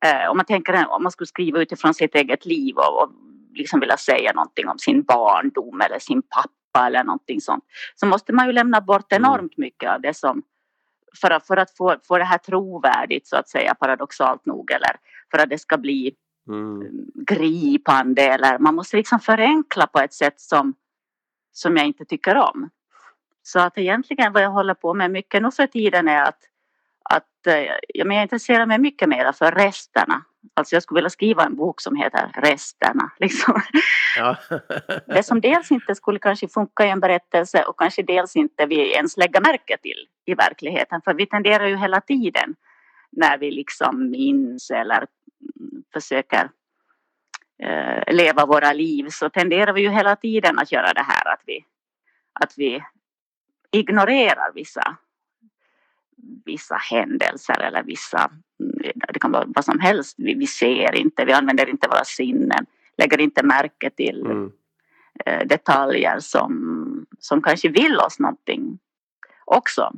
Uh, 0.06 0.30
om 0.30 0.38
man 0.38 0.46
tänker 0.46 0.88
om 0.89 1.03
man 1.03 1.12
skulle 1.12 1.27
skriva 1.27 1.62
utifrån 1.62 1.94
sitt 1.94 2.15
eget 2.15 2.46
liv 2.46 2.75
och, 2.75 3.03
och 3.03 3.12
liksom 3.53 3.80
vilja 3.80 3.98
säga 3.98 4.34
någonting 4.34 4.68
om 4.68 4.80
sin 4.80 5.03
barndom 5.03 5.82
eller 5.82 6.00
sin 6.00 6.22
pappa 6.22 6.88
eller 6.88 7.03
någonting 7.03 7.41
sånt 7.41 7.63
så 7.96 8.06
måste 8.06 8.34
man 8.34 8.48
ju 8.48 8.51
lämna 8.53 8.82
bort 8.82 9.12
mm. 9.12 9.24
enormt 9.24 9.58
mycket 9.58 9.89
av 9.89 10.01
det 10.01 10.13
som 10.13 10.44
för 11.22 11.32
att, 11.32 11.48
för 11.48 11.58
att 11.58 11.77
få, 11.77 11.96
få 12.03 12.18
det 12.18 12.24
här 12.24 12.38
trovärdigt 12.38 13.27
så 13.27 13.38
att 13.38 13.50
säga 13.50 13.75
paradoxalt 13.75 14.46
nog 14.46 14.72
eller 14.72 14.96
för 15.32 15.38
att 15.38 15.50
det 15.50 15.58
ska 15.58 15.77
bli 15.77 16.15
mm. 16.48 17.05
gripande 17.27 18.21
eller 18.21 18.60
man 18.60 18.75
måste 18.75 18.98
liksom 18.98 19.19
förenkla 19.19 19.88
på 19.88 20.00
ett 20.00 20.13
sätt 20.13 20.39
som, 20.41 20.74
som 21.51 21.77
jag 21.77 21.86
inte 21.86 22.05
tycker 22.05 22.36
om. 22.36 22.69
Så 23.43 23.60
att 23.60 23.77
egentligen 23.77 24.33
vad 24.33 24.43
jag 24.43 24.50
håller 24.50 24.74
på 24.74 24.93
med 24.93 25.12
mycket 25.12 25.41
nu 25.41 25.51
för 25.51 25.67
tiden 25.67 26.07
är 26.07 26.21
att, 26.21 26.39
att 27.10 27.48
eh, 27.48 27.65
ja, 27.88 28.05
men 28.05 28.17
jag 28.17 28.24
intresserar 28.24 28.65
mig 28.65 28.79
mycket 28.79 29.10
mer 29.10 29.31
för 29.31 29.51
resterna. 29.51 30.24
Alltså 30.53 30.75
jag 30.75 30.83
skulle 30.83 30.98
vilja 30.98 31.10
skriva 31.10 31.43
en 31.43 31.55
bok 31.55 31.81
som 31.81 31.95
heter 31.95 32.31
Resterna. 32.33 33.12
Liksom. 33.19 33.62
Ja. 34.17 34.38
det 35.07 35.24
som 35.24 35.41
dels 35.41 35.71
inte 35.71 35.95
skulle 35.95 36.19
kanske 36.19 36.48
funka 36.48 36.86
i 36.86 36.89
en 36.89 37.00
berättelse 37.00 37.63
och 37.63 37.79
kanske 37.79 38.03
dels 38.03 38.36
inte 38.36 38.65
vi 38.65 38.93
ens 38.93 39.17
lägga 39.17 39.39
märke 39.39 39.77
till 39.77 40.07
i 40.25 40.33
verkligheten. 40.33 41.01
För 41.01 41.13
vi 41.13 41.25
tenderar 41.25 41.67
ju 41.67 41.77
hela 41.77 42.01
tiden 42.01 42.55
när 43.12 43.38
vi 43.38 43.51
liksom 43.51 44.10
minns 44.10 44.71
eller 44.71 45.05
försöker 45.94 46.50
eh, 47.63 48.13
leva 48.13 48.46
våra 48.46 48.74
liv 48.74 49.08
så 49.10 49.30
tenderar 49.30 49.74
vi 49.74 49.82
ju 49.82 49.89
hela 49.89 50.15
tiden 50.15 50.60
att 50.60 50.72
göra 50.72 50.94
det 50.94 51.03
här 51.03 51.34
att 51.34 51.41
vi, 51.46 51.65
att 52.34 52.53
vi 52.58 52.84
ignorerar 53.72 54.51
vissa, 54.56 54.98
vissa 56.46 56.75
händelser 56.75 57.62
eller 57.62 57.84
vissa, 57.84 58.32
det 59.13 59.20
kan 59.20 59.32
vara 59.32 59.46
vad 59.48 59.65
som 59.65 59.80
helst, 59.80 60.15
vi, 60.18 60.34
vi 60.34 60.48
ser 60.48 60.96
inte, 60.96 61.25
vi 61.25 61.34
använder 61.34 61.70
inte 61.70 61.88
våra 61.88 62.03
sinnen, 62.03 62.65
lägger 62.98 63.22
inte 63.22 63.44
märke 63.44 63.89
till 63.89 64.25
mm. 64.25 64.51
eh, 65.25 65.48
detaljer 65.48 66.20
som, 66.20 67.06
som 67.20 67.41
kanske 67.41 67.70
vill 67.70 67.98
oss 67.98 68.20
någonting 68.20 68.80
också. 69.46 69.94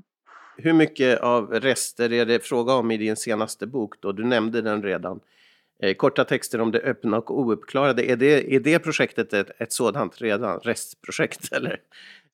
Hur 0.57 0.73
mycket 0.73 1.19
av 1.19 1.51
rester 1.51 2.11
är 2.13 2.25
det 2.25 2.45
fråga 2.45 2.73
om 2.73 2.91
i 2.91 2.97
din 2.97 3.15
senaste 3.15 3.67
bok 3.67 3.95
då? 3.99 4.11
Du 4.11 4.23
nämnde 4.23 4.61
den 4.61 4.83
redan. 4.83 5.19
Eh, 5.83 5.93
korta 5.93 6.25
texter 6.25 6.61
om 6.61 6.71
det 6.71 6.79
öppna 6.79 7.17
och 7.17 7.39
ouppklarade. 7.39 8.11
Är 8.11 8.15
det, 8.15 8.55
är 8.55 8.59
det 8.59 8.79
projektet 8.79 9.33
ett, 9.33 9.61
ett 9.61 9.73
sådant 9.73 10.21
redan, 10.21 10.59
restprojekt 10.59 11.51
eller? 11.53 11.81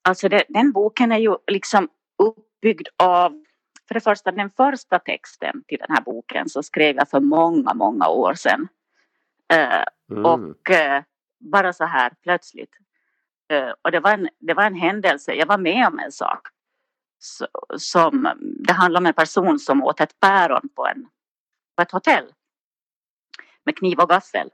Alltså 0.02 0.30
det, 0.30 0.44
den 0.50 0.72
boken 0.72 1.12
är 1.12 1.18
ju 1.18 1.36
liksom 1.48 1.90
uppbyggd 2.18 2.88
av 3.04 3.44
för 3.88 3.94
det 3.94 4.02
första 4.02 4.32
den 4.32 4.50
första 4.50 5.00
texten 5.00 5.64
till 5.68 5.78
den 5.78 5.96
här 5.96 6.02
boken 6.02 6.50
så 6.50 6.64
skrev 6.64 6.96
jag 6.96 7.10
för 7.10 7.20
många, 7.20 7.74
många 7.74 8.08
år 8.08 8.34
sedan. 8.34 8.68
Uh, 9.54 9.84
mm. 10.12 10.26
Och 10.26 10.70
uh, 10.70 11.04
bara 11.40 11.74
så 11.74 11.86
här 11.86 12.14
plötsligt. 12.24 12.72
Uh, 13.54 13.74
och 13.82 13.92
det 13.92 14.00
var, 14.00 14.12
en, 14.12 14.30
det 14.40 14.54
var 14.54 14.64
en 14.64 14.76
händelse, 14.76 15.34
jag 15.34 15.46
var 15.46 15.58
med 15.58 15.88
om 15.88 16.00
en 16.00 16.12
sak. 16.12 16.48
Så, 17.20 17.48
som, 17.78 18.30
det 18.40 18.74
handlar 18.74 19.02
om 19.02 19.06
en 19.06 19.14
person 19.14 19.60
som 19.60 19.84
åt 19.84 20.00
ett 20.00 20.20
päron 20.20 20.70
på, 20.76 20.88
en, 20.88 21.06
på 21.76 21.82
ett 21.82 21.92
hotell. 21.92 22.26
Med 23.66 23.78
kniv 23.78 24.00
och 24.00 24.10
gaffel. 24.10 24.50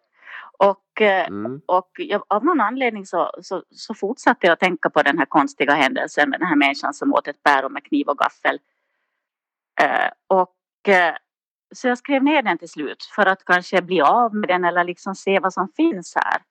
Och, 0.57 1.01
eh, 1.01 1.27
mm. 1.27 1.62
och 1.65 1.89
jag, 1.97 2.24
av 2.27 2.45
någon 2.45 2.62
anledning 2.62 3.05
så, 3.05 3.31
så, 3.41 3.63
så, 3.71 3.93
fortsatte 3.93 4.47
jag 4.47 4.53
att 4.53 4.59
tänka 4.59 4.89
på 4.89 5.01
den 5.01 5.17
här 5.17 5.25
konstiga 5.25 5.74
händelsen 5.74 6.29
med 6.29 6.39
den 6.39 6.47
här 6.47 6.55
människan 6.55 6.93
som 6.93 7.13
åt 7.13 7.27
ett 7.27 7.43
päron 7.43 7.74
med 7.74 7.85
kniv 7.85 8.07
och 8.07 8.17
gaffel. 8.17 8.59
Uh, 9.83 10.09
och 10.27 10.55
uh, 10.88 11.15
så 11.75 11.88
jag 11.88 11.97
skrev 11.97 12.24
ner 12.24 12.41
den 12.41 12.57
till 12.57 12.69
slut 12.69 13.03
för 13.15 13.25
att 13.25 13.45
kanske 13.45 13.81
bli 13.81 14.01
av 14.01 14.35
med 14.35 14.50
den 14.50 14.65
eller 14.65 14.83
liksom 14.83 15.15
se 15.15 15.39
vad 15.39 15.53
som 15.53 15.67
finns 15.75 16.15
här. 16.15 16.41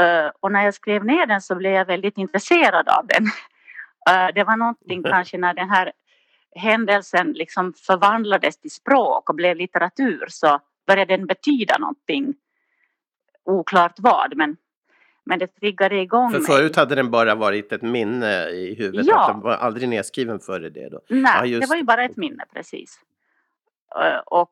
Uh, 0.00 0.30
och 0.40 0.52
när 0.52 0.64
jag 0.64 0.74
skrev 0.74 1.04
ner 1.04 1.26
den 1.26 1.40
så 1.40 1.54
blev 1.54 1.72
jag 1.72 1.84
väldigt 1.84 2.18
intresserad 2.18 2.88
av 2.88 3.06
den. 3.06 3.26
det 4.34 4.44
var 4.44 4.56
någonting 4.56 5.02
kanske 5.10 5.38
när 5.38 5.54
den 5.54 5.70
här 5.70 5.92
händelsen 6.54 7.32
liksom 7.32 7.72
förvandlades 7.72 8.60
till 8.60 8.70
språk 8.70 9.30
och 9.30 9.36
blev 9.36 9.56
litteratur 9.56 10.26
så 10.28 10.60
började 10.90 11.16
den 11.16 11.26
betyda 11.26 11.78
någonting 11.78 12.34
oklart 13.44 13.94
vad 13.96 14.36
men, 14.36 14.56
men 15.24 15.38
det 15.38 15.46
triggade 15.46 16.00
igång 16.00 16.30
För 16.30 16.40
förut 16.40 16.76
hade 16.76 16.94
den 16.94 17.10
bara 17.10 17.34
varit 17.34 17.72
ett 17.72 17.82
minne 17.82 18.48
i 18.48 18.74
huvudet, 18.74 19.06
ja. 19.06 19.28
den 19.32 19.40
var 19.40 19.52
aldrig 19.52 19.88
nedskriven 19.88 20.40
före 20.40 20.70
det 20.70 20.88
då? 20.88 21.00
Nej, 21.08 21.50
ja, 21.50 21.60
det 21.60 21.66
var 21.66 21.76
ju 21.76 21.82
bara 21.82 22.04
ett 22.04 22.16
minne 22.16 22.44
precis. 22.52 23.00
Och, 24.26 24.50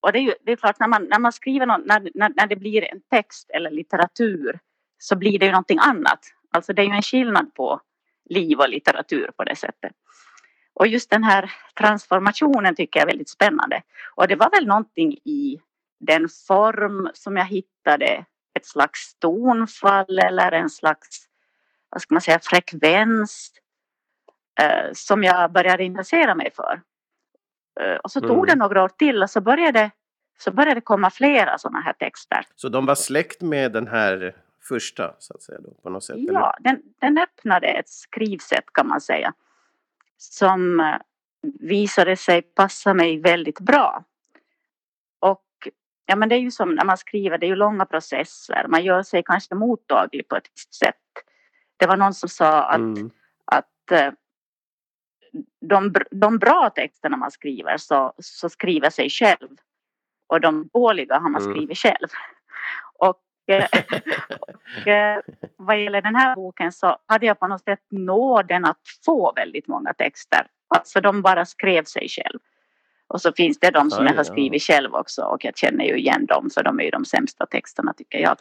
och 0.00 0.12
det 0.12 0.18
är 0.18 0.22
ju 0.22 0.34
det 0.44 0.52
är 0.52 0.56
klart 0.56 0.80
när 0.80 0.88
man, 0.88 1.04
när 1.04 1.18
man 1.18 1.32
skriver 1.32 1.66
något, 1.66 1.86
när, 1.86 2.10
när, 2.14 2.32
när 2.36 2.46
det 2.46 2.56
blir 2.56 2.84
en 2.84 3.00
text 3.10 3.50
eller 3.50 3.70
litteratur 3.70 4.58
så 4.98 5.16
blir 5.16 5.38
det 5.38 5.46
ju 5.46 5.52
någonting 5.52 5.78
annat. 5.78 6.20
Alltså 6.50 6.72
det 6.72 6.82
är 6.82 6.86
ju 6.86 6.92
en 6.92 7.02
skillnad 7.02 7.54
på 7.54 7.80
liv 8.24 8.58
och 8.58 8.68
litteratur 8.68 9.30
på 9.36 9.44
det 9.44 9.56
sättet. 9.56 9.92
Och 10.82 10.88
just 10.88 11.10
den 11.10 11.24
här 11.24 11.52
transformationen 11.78 12.74
tycker 12.74 13.00
jag 13.00 13.04
är 13.04 13.12
väldigt 13.12 13.28
spännande. 13.28 13.82
Och 14.14 14.28
det 14.28 14.36
var 14.36 14.50
väl 14.50 14.66
någonting 14.66 15.12
i 15.12 15.60
den 16.00 16.28
form 16.46 17.10
som 17.14 17.36
jag 17.36 17.44
hittade, 17.44 18.24
ett 18.54 18.66
slags 18.66 19.14
tonfall 19.18 20.18
eller 20.18 20.52
en 20.52 20.70
slags, 20.70 21.08
vad 21.88 22.02
ska 22.02 22.14
man 22.14 22.20
säga, 22.20 22.38
frekvens 22.42 23.52
eh, 24.60 24.92
som 24.92 25.24
jag 25.24 25.52
började 25.52 25.84
intressera 25.84 26.34
mig 26.34 26.50
för. 26.56 26.82
Eh, 27.80 27.96
och 27.96 28.10
så 28.10 28.20
tog 28.20 28.30
mm. 28.30 28.46
det 28.46 28.54
några 28.54 28.84
år 28.84 28.88
till 28.88 29.22
och 29.22 29.30
så 29.30 29.40
började, 29.40 29.90
så 30.38 30.50
började 30.50 30.74
det 30.74 30.84
komma 30.84 31.10
flera 31.10 31.58
sådana 31.58 31.80
här 31.80 31.92
texter. 31.92 32.46
Så 32.56 32.68
de 32.68 32.86
var 32.86 32.94
släkt 32.94 33.42
med 33.42 33.72
den 33.72 33.86
här 33.86 34.36
första, 34.68 35.14
så 35.18 35.34
att 35.34 35.42
säga, 35.42 35.58
då, 35.60 35.70
på 35.82 35.90
något 35.90 36.04
sätt? 36.04 36.16
Ja, 36.18 36.56
den, 36.60 36.82
den 37.00 37.18
öppnade 37.18 37.66
ett 37.66 37.88
skrivsätt 37.88 38.72
kan 38.72 38.88
man 38.88 39.00
säga 39.00 39.34
som 40.22 40.80
eh, 40.80 40.96
visade 41.60 42.16
sig 42.16 42.42
passa 42.42 42.94
mig 42.94 43.20
väldigt 43.20 43.60
bra. 43.60 44.04
Ja 46.06 46.16
men 46.16 46.28
det 46.28 46.34
är 46.34 46.40
ju 46.40 46.50
som 46.50 46.74
när 46.74 46.84
man 46.84 46.98
skriver, 46.98 47.38
det 47.38 47.46
är 47.46 47.48
ju 47.48 47.56
långa 47.56 47.86
processer. 47.86 48.66
Man 48.68 48.84
gör 48.84 49.02
sig 49.02 49.22
kanske 49.26 49.54
mottaglig 49.54 50.28
på 50.28 50.36
ett 50.36 50.48
visst 50.54 50.74
sätt. 50.74 50.96
Det 51.76 51.86
var 51.86 51.96
någon 51.96 52.14
som 52.14 52.28
sa 52.28 52.62
att, 52.62 52.76
mm. 52.76 53.10
att 53.44 53.90
eh, 53.90 54.12
de, 55.60 55.94
de 56.10 56.38
bra 56.38 56.70
texterna 56.74 57.16
man 57.16 57.30
skriver 57.30 57.76
så, 57.76 58.12
så 58.18 58.48
skriver 58.48 58.90
sig 58.90 59.10
själv. 59.10 59.48
Och 60.26 60.40
de 60.40 60.68
dåliga 60.72 61.18
har 61.18 61.30
man 61.30 61.42
mm. 61.42 61.54
skrivit 61.54 61.78
själv. 61.78 62.08
Och, 63.46 64.88
eh, 64.88 65.20
vad 65.56 65.80
gäller 65.80 66.02
den 66.02 66.14
här 66.14 66.34
boken 66.34 66.72
så 66.72 66.96
hade 67.06 67.26
jag 67.26 67.38
på 67.38 67.46
något 67.46 67.64
sätt 67.64 67.80
nåden 67.90 68.64
att 68.64 68.80
få 69.04 69.32
väldigt 69.36 69.68
många 69.68 69.92
texter. 69.92 70.46
Alltså 70.68 71.00
de 71.00 71.22
bara 71.22 71.44
skrev 71.44 71.84
sig 71.84 72.08
själv. 72.08 72.38
Och 73.12 73.20
så 73.20 73.32
finns 73.32 73.58
det 73.58 73.70
de 73.70 73.90
som 73.90 74.04
Aj, 74.04 74.10
jag 74.10 74.16
har 74.16 74.24
skrivit 74.24 74.68
ja. 74.68 74.74
själv 74.74 74.94
också 74.94 75.22
och 75.22 75.44
jag 75.44 75.56
känner 75.56 75.84
ju 75.84 75.96
igen 75.96 76.26
dem 76.26 76.50
för 76.54 76.62
de 76.62 76.80
är 76.80 76.84
ju 76.84 76.90
de 76.90 77.04
sämsta 77.04 77.46
texterna 77.46 77.92
tycker 77.92 78.18
jag. 78.18 78.36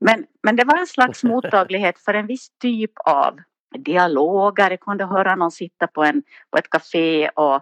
Men, 0.00 0.26
men 0.42 0.56
det 0.56 0.64
var 0.64 0.78
en 0.78 0.86
slags 0.86 1.24
mottaglighet 1.24 1.98
för 1.98 2.14
en 2.14 2.26
viss 2.26 2.50
typ 2.58 2.92
av 3.04 3.40
dialoger. 3.78 4.70
Jag 4.70 4.80
kunde 4.80 5.04
höra 5.04 5.34
någon 5.34 5.50
sitta 5.50 5.86
på, 5.86 6.04
en, 6.04 6.22
på 6.50 6.58
ett 6.58 6.70
café 6.70 7.28
och, 7.28 7.60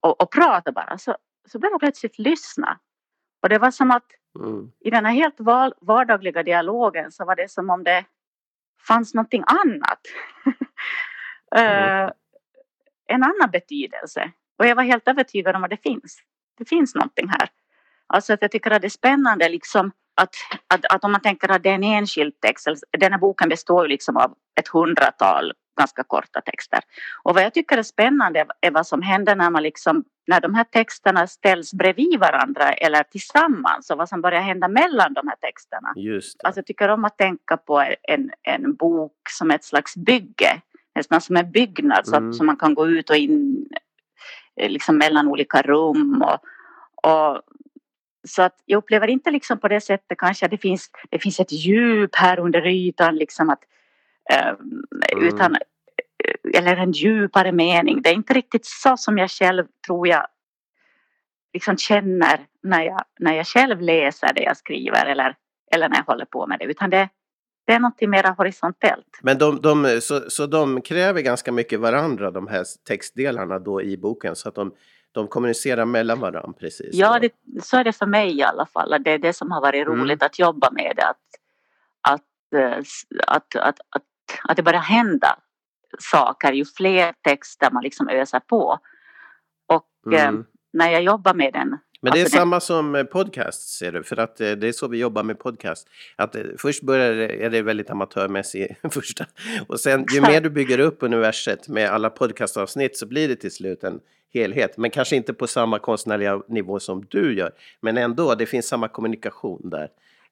och, 0.00 0.22
och 0.22 0.30
prata 0.32 0.72
bara. 0.72 0.98
Så, 0.98 1.16
så 1.48 1.58
började 1.58 1.74
jag 1.74 1.80
plötsligt 1.80 2.18
lyssna. 2.18 2.78
Och 3.42 3.48
det 3.48 3.58
var 3.58 3.70
som 3.70 3.90
att 3.90 4.06
mm. 4.40 4.72
i 4.80 4.90
den 4.90 5.04
här 5.04 5.12
helt 5.12 5.40
vardagliga 5.80 6.42
dialogen 6.42 7.12
så 7.12 7.24
var 7.24 7.36
det 7.36 7.50
som 7.50 7.70
om 7.70 7.84
det 7.84 8.04
fanns 8.88 9.14
någonting 9.14 9.44
annat. 9.46 10.00
mm. 11.56 12.04
uh, 12.04 12.10
en 13.06 13.22
annan 13.22 13.50
betydelse. 13.52 14.32
Och 14.58 14.66
jag 14.66 14.76
var 14.76 14.82
helt 14.82 15.08
övertygad 15.08 15.56
om 15.56 15.64
att 15.64 15.70
det 15.70 15.82
finns. 15.82 16.18
Det 16.58 16.64
finns 16.64 16.94
någonting 16.94 17.28
här. 17.28 17.48
Alltså 18.06 18.32
att 18.32 18.42
jag 18.42 18.50
tycker 18.50 18.70
att 18.70 18.82
det 18.82 18.88
är 18.88 18.90
spännande 18.90 19.48
liksom 19.48 19.92
att, 20.14 20.34
att, 20.74 20.84
att 20.94 21.04
om 21.04 21.12
man 21.12 21.20
tänker 21.20 21.50
att 21.50 21.62
det 21.62 21.70
är 21.70 21.74
en 21.74 21.84
enskild 21.84 22.40
text, 22.40 22.68
den 22.98 23.12
här 23.12 23.18
boken 23.18 23.48
består 23.48 23.82
ju 23.82 23.88
liksom 23.88 24.16
av 24.16 24.34
ett 24.60 24.68
hundratal 24.68 25.52
ganska 25.76 26.04
korta 26.04 26.40
texter. 26.40 26.80
Och 27.22 27.34
vad 27.34 27.42
jag 27.42 27.54
tycker 27.54 27.78
är 27.78 27.82
spännande 27.82 28.46
är 28.60 28.70
vad 28.70 28.86
som 28.86 29.02
händer 29.02 29.36
när 29.36 29.50
man 29.50 29.62
liksom, 29.62 30.04
när 30.26 30.40
de 30.40 30.54
här 30.54 30.64
texterna 30.64 31.26
ställs 31.26 31.74
bredvid 31.74 32.20
varandra 32.20 32.72
eller 32.72 33.02
tillsammans 33.02 33.90
och 33.90 33.98
vad 33.98 34.08
som 34.08 34.20
börjar 34.20 34.40
hända 34.40 34.68
mellan 34.68 35.14
de 35.14 35.28
här 35.28 35.36
texterna. 35.36 35.92
Just 35.96 36.38
det. 36.38 36.46
Alltså 36.46 36.58
jag 36.58 36.66
tycker 36.66 36.88
om 36.88 37.04
att 37.04 37.18
tänka 37.18 37.56
på 37.56 37.84
en, 38.02 38.30
en 38.42 38.74
bok 38.74 39.16
som 39.30 39.50
ett 39.50 39.64
slags 39.64 39.96
bygge, 39.96 40.60
nästan 40.94 41.20
som 41.20 41.36
en 41.36 41.50
byggnad 41.50 42.08
mm. 42.08 42.32
så 42.32 42.42
att 42.42 42.46
man 42.46 42.56
kan 42.56 42.74
gå 42.74 42.88
ut 42.88 43.10
och 43.10 43.16
in 43.16 43.68
Eh, 44.56 44.70
liksom 44.70 44.98
mellan 44.98 45.28
olika 45.28 45.62
rum. 45.62 46.22
Och, 46.22 46.38
och, 47.10 47.42
så 48.28 48.42
att 48.42 48.54
jag 48.64 48.78
upplever 48.78 49.08
inte 49.08 49.30
liksom 49.30 49.58
på 49.58 49.68
det 49.68 49.80
sättet 49.80 50.18
kanske 50.18 50.44
att 50.44 50.50
det 50.50 50.58
finns, 50.58 50.90
det 51.10 51.18
finns 51.18 51.40
ett 51.40 51.52
djup 51.52 52.14
här 52.14 52.38
under 52.38 52.66
ytan 52.66 53.16
liksom 53.16 53.50
att 53.50 53.60
mm. 54.30 55.26
utan 55.28 55.54
eh, 55.54 56.58
eller 56.58 56.76
en 56.76 56.92
djupare 56.92 57.52
mening. 57.52 58.02
Det 58.02 58.10
är 58.10 58.14
inte 58.14 58.34
riktigt 58.34 58.66
så 58.66 58.96
som 58.96 59.18
jag 59.18 59.30
själv 59.30 59.64
tror 59.86 60.08
jag 60.08 60.26
liksom 61.56 61.76
känner 61.76 62.46
när 62.62 62.82
jag, 62.82 63.04
när 63.18 63.34
jag 63.34 63.46
själv 63.46 63.80
läser 63.80 64.34
det 64.34 64.42
jag 64.42 64.56
skriver 64.56 65.06
eller, 65.06 65.36
eller 65.72 65.88
när 65.88 65.96
jag 65.96 66.04
håller 66.04 66.24
på 66.24 66.46
med 66.46 66.58
det 66.58 66.64
utan 66.64 66.90
det, 66.90 67.08
det 67.66 67.72
är 67.72 67.80
någonting 67.80 68.10
mer 68.10 68.34
horisontellt. 68.36 69.18
Men 69.22 69.38
de, 69.38 69.60
de, 69.60 70.00
så, 70.00 70.30
så 70.30 70.46
de 70.46 70.80
kräver 70.82 71.20
ganska 71.20 71.52
mycket 71.52 71.80
varandra, 71.80 72.30
de 72.30 72.46
här 72.46 72.64
textdelarna 72.88 73.58
då 73.58 73.82
i 73.82 73.96
boken, 73.96 74.36
så 74.36 74.48
att 74.48 74.54
de, 74.54 74.72
de 75.12 75.28
kommunicerar 75.28 75.84
mellan 75.84 76.20
varandra 76.20 76.52
precis? 76.60 76.90
Ja, 76.92 77.18
det, 77.18 77.30
så 77.62 77.76
är 77.76 77.84
det 77.84 77.92
för 77.92 78.06
mig 78.06 78.38
i 78.38 78.42
alla 78.42 78.66
fall. 78.66 78.96
Det 79.04 79.10
är 79.10 79.18
det 79.18 79.32
som 79.32 79.50
har 79.50 79.60
varit 79.60 79.86
mm. 79.86 79.98
roligt 79.98 80.22
mm. 80.22 80.26
att 80.26 80.38
jobba 80.38 80.70
med 80.70 80.92
det. 80.96 81.06
Att, 81.06 81.16
att, 82.00 82.54
eh, 82.54 82.78
att, 83.26 83.56
att, 83.56 83.80
att, 83.90 84.02
att 84.44 84.56
det 84.56 84.62
börjar 84.62 84.80
hända 84.80 85.38
saker 85.98 86.52
ju 86.52 86.64
fler 86.76 87.14
texter 87.22 87.70
man 87.70 87.82
liksom 87.82 88.08
öser 88.08 88.40
på. 88.40 88.78
Och 89.66 90.12
eh, 90.12 90.28
mm. 90.28 90.44
när 90.72 90.90
jag 90.90 91.02
jobbar 91.02 91.34
med 91.34 91.52
den 91.52 91.78
Men 92.00 92.12
det 92.12 92.18
är 92.18 92.22
alltså 92.22 92.38
samma 92.38 92.60
som 92.60 93.06
podcast 93.12 93.78
ser 93.78 93.92
du, 93.92 94.02
för 94.02 94.16
att 94.16 94.40
eh, 94.40 94.50
det 94.50 94.68
är 94.68 94.72
så 94.72 94.88
vi 94.88 94.98
jobbar 94.98 95.22
med 95.22 95.38
podcast. 95.38 95.88
Att 96.16 96.36
eh, 96.36 96.42
först 96.58 96.82
börjar 96.82 97.14
det, 97.14 97.44
är 97.44 97.50
det 97.50 97.62
väldigt 97.62 97.90
amatörmässigt 97.90 98.74
första 98.94 99.26
och 99.68 99.80
sen 99.80 100.06
ju 100.12 100.20
mer 100.20 100.40
du 100.40 100.50
bygger 100.50 100.78
upp 100.78 101.02
universet 101.02 101.68
med 101.68 101.90
alla 101.90 102.10
podcastavsnitt 102.10 102.96
så 102.96 103.06
blir 103.06 103.28
det 103.28 103.36
till 103.36 103.52
slut 103.52 103.84
en 103.84 104.00
helhet. 104.34 104.76
Men 104.76 104.90
kanske 104.90 105.16
inte 105.16 105.34
på 105.34 105.46
samma 105.46 105.78
konstnärliga 105.78 106.42
nivå 106.48 106.80
som 106.80 107.06
du 107.10 107.38
gör. 107.38 107.52
Men 107.80 107.96
ändå, 107.96 108.34
det 108.34 108.46
finns 108.46 108.68
samma 108.68 108.88
kommunikation 108.88 109.70
där. 109.70 109.88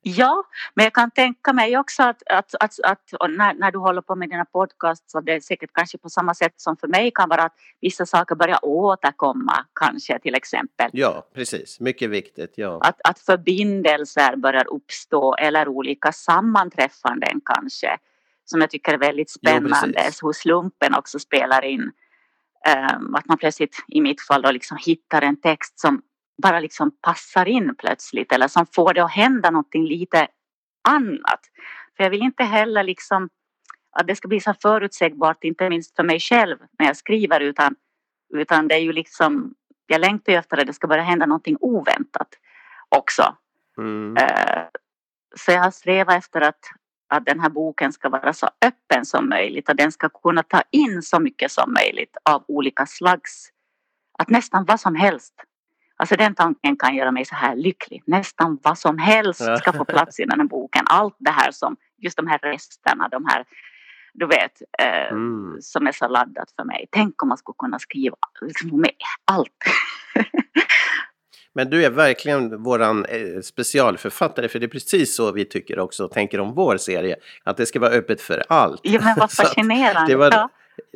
Ja, 0.06 0.44
men 0.74 0.84
jag 0.84 0.92
kan 0.92 1.10
tänka 1.10 1.52
mig 1.52 1.78
också 1.78 2.02
att, 2.02 2.22
att, 2.26 2.54
att, 2.60 2.80
att 2.82 3.30
när, 3.30 3.54
när 3.54 3.72
du 3.72 3.78
håller 3.78 4.00
på 4.00 4.16
med 4.16 4.30
dina 4.30 4.44
podcasts 4.44 5.12
så 5.12 5.20
det 5.20 5.32
är 5.32 5.40
säkert 5.40 5.70
kanske 5.72 5.98
på 5.98 6.08
samma 6.08 6.34
sätt 6.34 6.52
som 6.56 6.76
för 6.76 6.88
mig 6.88 7.10
kan 7.14 7.28
vara 7.28 7.42
att 7.42 7.54
vissa 7.80 8.06
saker 8.06 8.34
börjar 8.34 8.58
återkomma 8.62 9.66
kanske 9.80 10.18
till 10.18 10.34
exempel. 10.34 10.90
Ja, 10.92 11.26
precis. 11.34 11.80
Mycket 11.80 12.10
viktigt. 12.10 12.52
Ja. 12.56 12.80
Att, 12.82 13.00
att 13.04 13.18
förbindelser 13.18 14.36
börjar 14.36 14.66
uppstå 14.68 15.34
eller 15.34 15.68
olika 15.68 16.12
sammanträffanden 16.12 17.40
kanske 17.44 17.98
som 18.44 18.60
jag 18.60 18.70
tycker 18.70 18.94
är 18.94 18.98
väldigt 18.98 19.30
spännande. 19.30 20.10
Jo, 20.22 20.28
hur 20.28 20.32
slumpen 20.32 20.94
också 20.94 21.18
spelar 21.18 21.64
in. 21.64 21.92
Um, 23.00 23.14
att 23.14 23.26
man 23.26 23.38
plötsligt 23.38 23.76
i 23.88 24.00
mitt 24.00 24.20
fall 24.20 24.42
då 24.42 24.50
liksom 24.50 24.78
hittar 24.86 25.22
en 25.22 25.40
text 25.40 25.80
som 25.80 26.02
bara 26.42 26.60
liksom 26.60 26.90
passar 27.00 27.48
in 27.48 27.74
plötsligt 27.78 28.32
eller 28.32 28.48
som 28.48 28.66
får 28.66 28.94
det 28.94 29.04
att 29.04 29.10
hända 29.10 29.50
någonting 29.50 29.84
lite 29.86 30.28
annat. 30.88 31.40
För 31.96 32.04
jag 32.04 32.10
vill 32.10 32.22
inte 32.22 32.44
heller 32.44 32.82
liksom 32.82 33.28
att 33.94 34.06
det 34.06 34.16
ska 34.16 34.28
bli 34.28 34.40
så 34.40 34.54
förutsägbart, 34.62 35.44
inte 35.44 35.70
minst 35.70 35.96
för 35.96 36.02
mig 36.02 36.20
själv 36.20 36.58
när 36.78 36.86
jag 36.86 36.96
skriver 36.96 37.40
utan, 37.40 37.76
utan 38.34 38.68
det 38.68 38.74
är 38.74 38.78
ju 38.78 38.92
liksom, 38.92 39.54
jag 39.86 40.00
längtar 40.00 40.32
ju 40.32 40.38
efter 40.38 40.56
att 40.56 40.66
det 40.66 40.72
ska 40.72 40.86
börja 40.86 41.02
hända 41.02 41.26
någonting 41.26 41.56
oväntat 41.60 42.28
också. 42.88 43.36
Mm. 43.78 44.16
Uh, 44.16 44.64
så 45.36 45.50
jag 45.50 45.60
har 45.60 45.70
strävat 45.70 46.16
efter 46.16 46.40
att, 46.40 46.60
att 47.08 47.26
den 47.26 47.40
här 47.40 47.48
boken 47.48 47.92
ska 47.92 48.08
vara 48.08 48.32
så 48.32 48.48
öppen 48.66 49.04
som 49.04 49.28
möjligt, 49.28 49.68
att 49.68 49.76
den 49.76 49.92
ska 49.92 50.08
kunna 50.08 50.42
ta 50.42 50.62
in 50.70 51.02
så 51.02 51.20
mycket 51.20 51.50
som 51.50 51.72
möjligt 51.72 52.16
av 52.22 52.44
olika 52.48 52.86
slags, 52.86 53.48
att 54.18 54.30
nästan 54.30 54.64
vad 54.64 54.80
som 54.80 54.94
helst 54.94 55.34
Alltså 55.96 56.16
den 56.16 56.34
tanken 56.34 56.76
kan 56.76 56.94
göra 56.96 57.10
mig 57.10 57.24
så 57.24 57.34
här 57.34 57.56
lycklig. 57.56 58.02
Nästan 58.06 58.58
vad 58.62 58.78
som 58.78 58.98
helst 58.98 59.40
ska 59.58 59.72
få 59.72 59.84
plats 59.84 60.20
i 60.20 60.24
den 60.24 60.40
här 60.40 60.46
boken. 60.46 60.84
Allt 60.90 61.16
det 61.18 61.30
här 61.30 61.50
som, 61.50 61.76
just 61.98 62.16
de 62.16 62.26
här 62.26 62.38
resterna, 62.38 63.08
de 63.08 63.26
här, 63.26 63.44
du 64.14 64.26
vet, 64.26 64.62
eh, 64.78 65.12
mm. 65.12 65.56
som 65.60 65.86
är 65.86 65.92
så 65.92 66.08
laddat 66.08 66.52
för 66.56 66.64
mig. 66.64 66.86
Tänk 66.90 67.22
om 67.22 67.28
man 67.28 67.38
skulle 67.38 67.56
kunna 67.58 67.78
skriva 67.78 68.16
liksom, 68.40 68.80
med 68.80 68.90
allt. 69.24 69.50
Men 71.54 71.70
du 71.70 71.84
är 71.84 71.90
verkligen 71.90 72.62
våran 72.62 73.04
eh, 73.04 73.40
specialförfattare 73.42 74.48
för 74.48 74.58
det 74.58 74.66
är 74.66 74.68
precis 74.68 75.16
så 75.16 75.32
vi 75.32 75.44
tycker 75.44 75.78
också 75.78 76.04
och 76.04 76.10
tänker 76.10 76.40
om 76.40 76.54
vår 76.54 76.76
serie. 76.76 77.16
Att 77.44 77.56
det 77.56 77.66
ska 77.66 77.80
vara 77.80 77.90
öppet 77.90 78.20
för 78.20 78.42
allt. 78.48 78.80
Ja 78.82 79.00
men 79.04 79.16
vad 79.18 79.32
fascinerande. 79.36 80.12
det 80.12 80.16
var, 80.16 80.32
ja. 80.32 80.48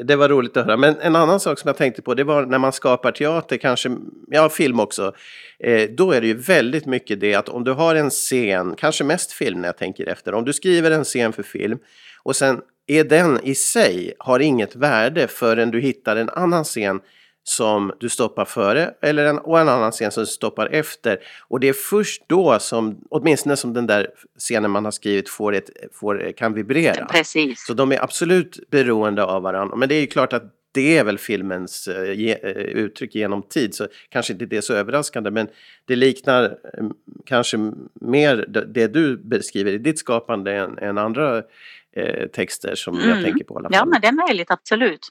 Det 0.04 0.16
var 0.16 0.28
roligt 0.28 0.56
att 0.56 0.66
höra. 0.66 0.76
Men 0.76 0.96
en 1.00 1.16
annan 1.16 1.40
sak 1.40 1.58
som 1.58 1.68
jag 1.68 1.76
tänkte 1.76 2.02
på, 2.02 2.14
det 2.14 2.24
var 2.24 2.46
när 2.46 2.58
man 2.58 2.72
skapar 2.72 3.12
teater, 3.12 3.56
kanske, 3.56 3.96
ja 4.26 4.48
film 4.48 4.80
också. 4.80 5.12
Eh, 5.58 5.90
då 5.90 6.12
är 6.12 6.20
det 6.20 6.26
ju 6.26 6.34
väldigt 6.34 6.86
mycket 6.86 7.20
det 7.20 7.34
att 7.34 7.48
om 7.48 7.64
du 7.64 7.72
har 7.72 7.94
en 7.94 8.10
scen, 8.10 8.74
kanske 8.76 9.04
mest 9.04 9.32
film 9.32 9.60
när 9.60 9.68
jag 9.68 9.76
tänker 9.76 10.06
efter. 10.06 10.34
Om 10.34 10.44
du 10.44 10.52
skriver 10.52 10.90
en 10.90 11.04
scen 11.04 11.32
för 11.32 11.42
film 11.42 11.78
och 12.22 12.36
sen 12.36 12.60
är 12.86 13.04
den 13.04 13.40
i 13.42 13.54
sig, 13.54 14.14
har 14.18 14.40
inget 14.40 14.76
värde 14.76 15.28
förrän 15.28 15.70
du 15.70 15.80
hittar 15.80 16.16
en 16.16 16.30
annan 16.30 16.64
scen 16.64 17.00
som 17.48 17.92
du 18.00 18.08
stoppar 18.08 18.44
före 18.44 18.94
eller 19.02 19.24
en, 19.24 19.38
och 19.38 19.60
en 19.60 19.68
annan 19.68 19.92
scen 19.92 20.10
som 20.10 20.22
du 20.22 20.26
stoppar 20.26 20.66
efter. 20.66 21.18
Och 21.48 21.60
det 21.60 21.68
är 21.68 21.72
först 21.72 22.22
då 22.26 22.58
som, 22.58 23.00
åtminstone 23.10 23.56
som 23.56 23.74
den 23.74 23.86
där 23.86 24.06
scenen 24.38 24.70
man 24.70 24.84
har 24.84 24.92
skrivit 24.92 25.28
får 25.28 25.54
ett, 25.54 25.70
får, 25.92 26.32
kan 26.36 26.54
vibrera. 26.54 27.06
Precis. 27.06 27.66
Så 27.66 27.74
de 27.74 27.92
är 27.92 28.02
absolut 28.02 28.70
beroende 28.70 29.24
av 29.24 29.42
varandra. 29.42 29.76
Men 29.76 29.88
det 29.88 29.94
är 29.94 30.00
ju 30.00 30.06
klart 30.06 30.32
att 30.32 30.54
det 30.72 30.98
är 30.98 31.04
väl 31.04 31.18
filmens 31.18 31.88
uh, 31.88 32.12
ge, 32.12 32.34
uh, 32.34 32.50
uttryck 32.50 33.14
genom 33.14 33.42
tid, 33.42 33.74
så 33.74 33.86
kanske 34.08 34.32
inte 34.32 34.46
det 34.46 34.56
är 34.56 34.60
så 34.60 34.74
överraskande, 34.74 35.30
men 35.30 35.48
det 35.84 35.96
liknar 35.96 36.56
um, 36.78 36.94
kanske 37.26 37.56
mer 38.00 38.44
det 38.74 38.86
du 38.88 39.16
beskriver 39.16 39.72
i 39.72 39.78
ditt 39.78 39.98
skapande 39.98 40.54
än, 40.54 40.78
än 40.78 40.98
andra 40.98 41.36
uh, 41.36 42.26
texter 42.32 42.74
som 42.74 42.98
mm. 42.98 43.08
jag 43.08 43.24
tänker 43.24 43.44
på. 43.44 43.54
I 43.54 43.56
alla 43.56 43.68
fall. 43.68 43.74
Ja, 43.78 43.84
men 43.84 44.00
det 44.00 44.06
är 44.06 44.28
möjligt, 44.28 44.50
absolut. 44.50 45.08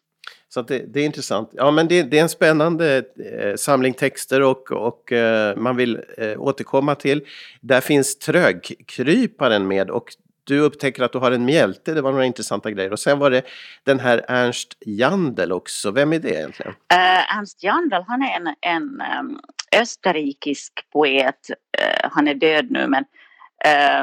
Så 0.49 0.61
det, 0.61 0.93
det, 0.93 0.99
är 0.99 1.05
intressant. 1.05 1.49
Ja, 1.53 1.71
men 1.71 1.87
det, 1.87 2.03
det 2.03 2.17
är 2.17 2.21
en 2.21 2.29
spännande 2.29 3.03
eh, 3.39 3.55
samling 3.55 3.93
texter 3.93 4.41
och, 4.41 4.71
och 4.71 5.11
eh, 5.11 5.55
man 5.55 5.75
vill 5.75 5.99
eh, 6.17 6.41
återkomma 6.41 6.95
till. 6.95 7.25
Där 7.61 7.81
finns 7.81 8.19
Trögkryparen 8.19 9.67
med 9.67 9.89
och 9.89 10.13
du 10.43 10.59
upptäcker 10.59 11.03
att 11.03 11.11
du 11.11 11.17
har 11.17 11.31
en 11.31 11.45
mjälte, 11.45 11.93
det 11.93 12.01
var 12.01 12.11
några 12.11 12.25
intressanta 12.25 12.71
grejer. 12.71 12.91
Och 12.91 12.99
sen 12.99 13.19
var 13.19 13.31
det 13.31 13.41
den 13.83 13.99
här 13.99 14.25
Ernst 14.27 14.77
Jandel 14.85 15.51
också, 15.51 15.91
vem 15.91 16.13
är 16.13 16.19
det 16.19 16.29
egentligen? 16.29 16.71
Uh, 16.71 17.37
Ernst 17.37 17.63
Jandel 17.63 18.03
han 18.07 18.21
är 18.21 18.35
en, 18.35 18.55
en 18.61 19.01
um, 19.19 19.39
österrikisk 19.75 20.73
poet, 20.93 21.49
uh, 21.81 22.09
han 22.11 22.27
är 22.27 22.35
död 22.35 22.71
nu 22.71 22.87
men 22.87 23.05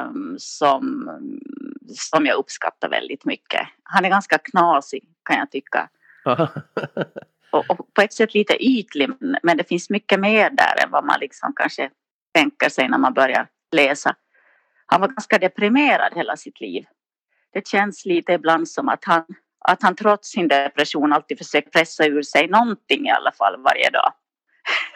um, 0.09 0.37
som, 0.39 1.11
som 1.95 2.27
jag 2.27 2.37
uppskattar 2.37 2.89
väldigt 2.89 3.25
mycket. 3.25 3.69
Han 3.83 4.05
är 4.05 4.09
ganska 4.09 4.39
knasig 4.39 5.05
kan 5.25 5.39
jag 5.39 5.51
tycka 5.51 5.89
och, 7.51 7.71
och, 7.71 7.95
på 7.95 8.03
ett 8.03 8.13
sätt 8.13 8.35
lite 8.35 8.65
ytlig 8.65 9.11
men 9.43 9.57
det 9.57 9.69
finns 9.69 9.91
mycket 9.91 10.21
mer 10.21 10.51
där 10.51 10.85
än 10.85 10.91
vad 10.91 11.05
man 11.05 11.21
liksom 11.21 11.53
kanske 11.57 11.91
tänker 12.35 12.69
sig 12.69 12.89
när 12.89 12.99
man 12.99 13.15
börjar 13.15 13.47
läsa. 13.73 14.17
Han 14.87 15.01
var 15.01 15.09
ganska 15.09 15.39
deprimerad 15.39 16.13
hela 16.15 16.37
sitt 16.37 16.61
liv. 16.61 16.85
Det 17.53 17.67
känns 17.67 18.05
lite 18.05 18.33
ibland 18.33 18.69
som 18.69 18.89
att 18.89 19.05
han, 19.05 19.25
att 19.59 19.83
han 19.83 19.97
trots 19.97 20.29
sin 20.31 20.49
depression 20.49 21.13
alltid 21.13 21.39
försöker 21.39 21.71
pressa 21.71 22.07
ur 22.07 22.23
sig 22.23 22.49
någonting 22.49 23.07
i 23.07 23.11
alla 23.11 23.33
fall 23.33 23.63
varje 23.63 23.91
dag. 23.91 24.13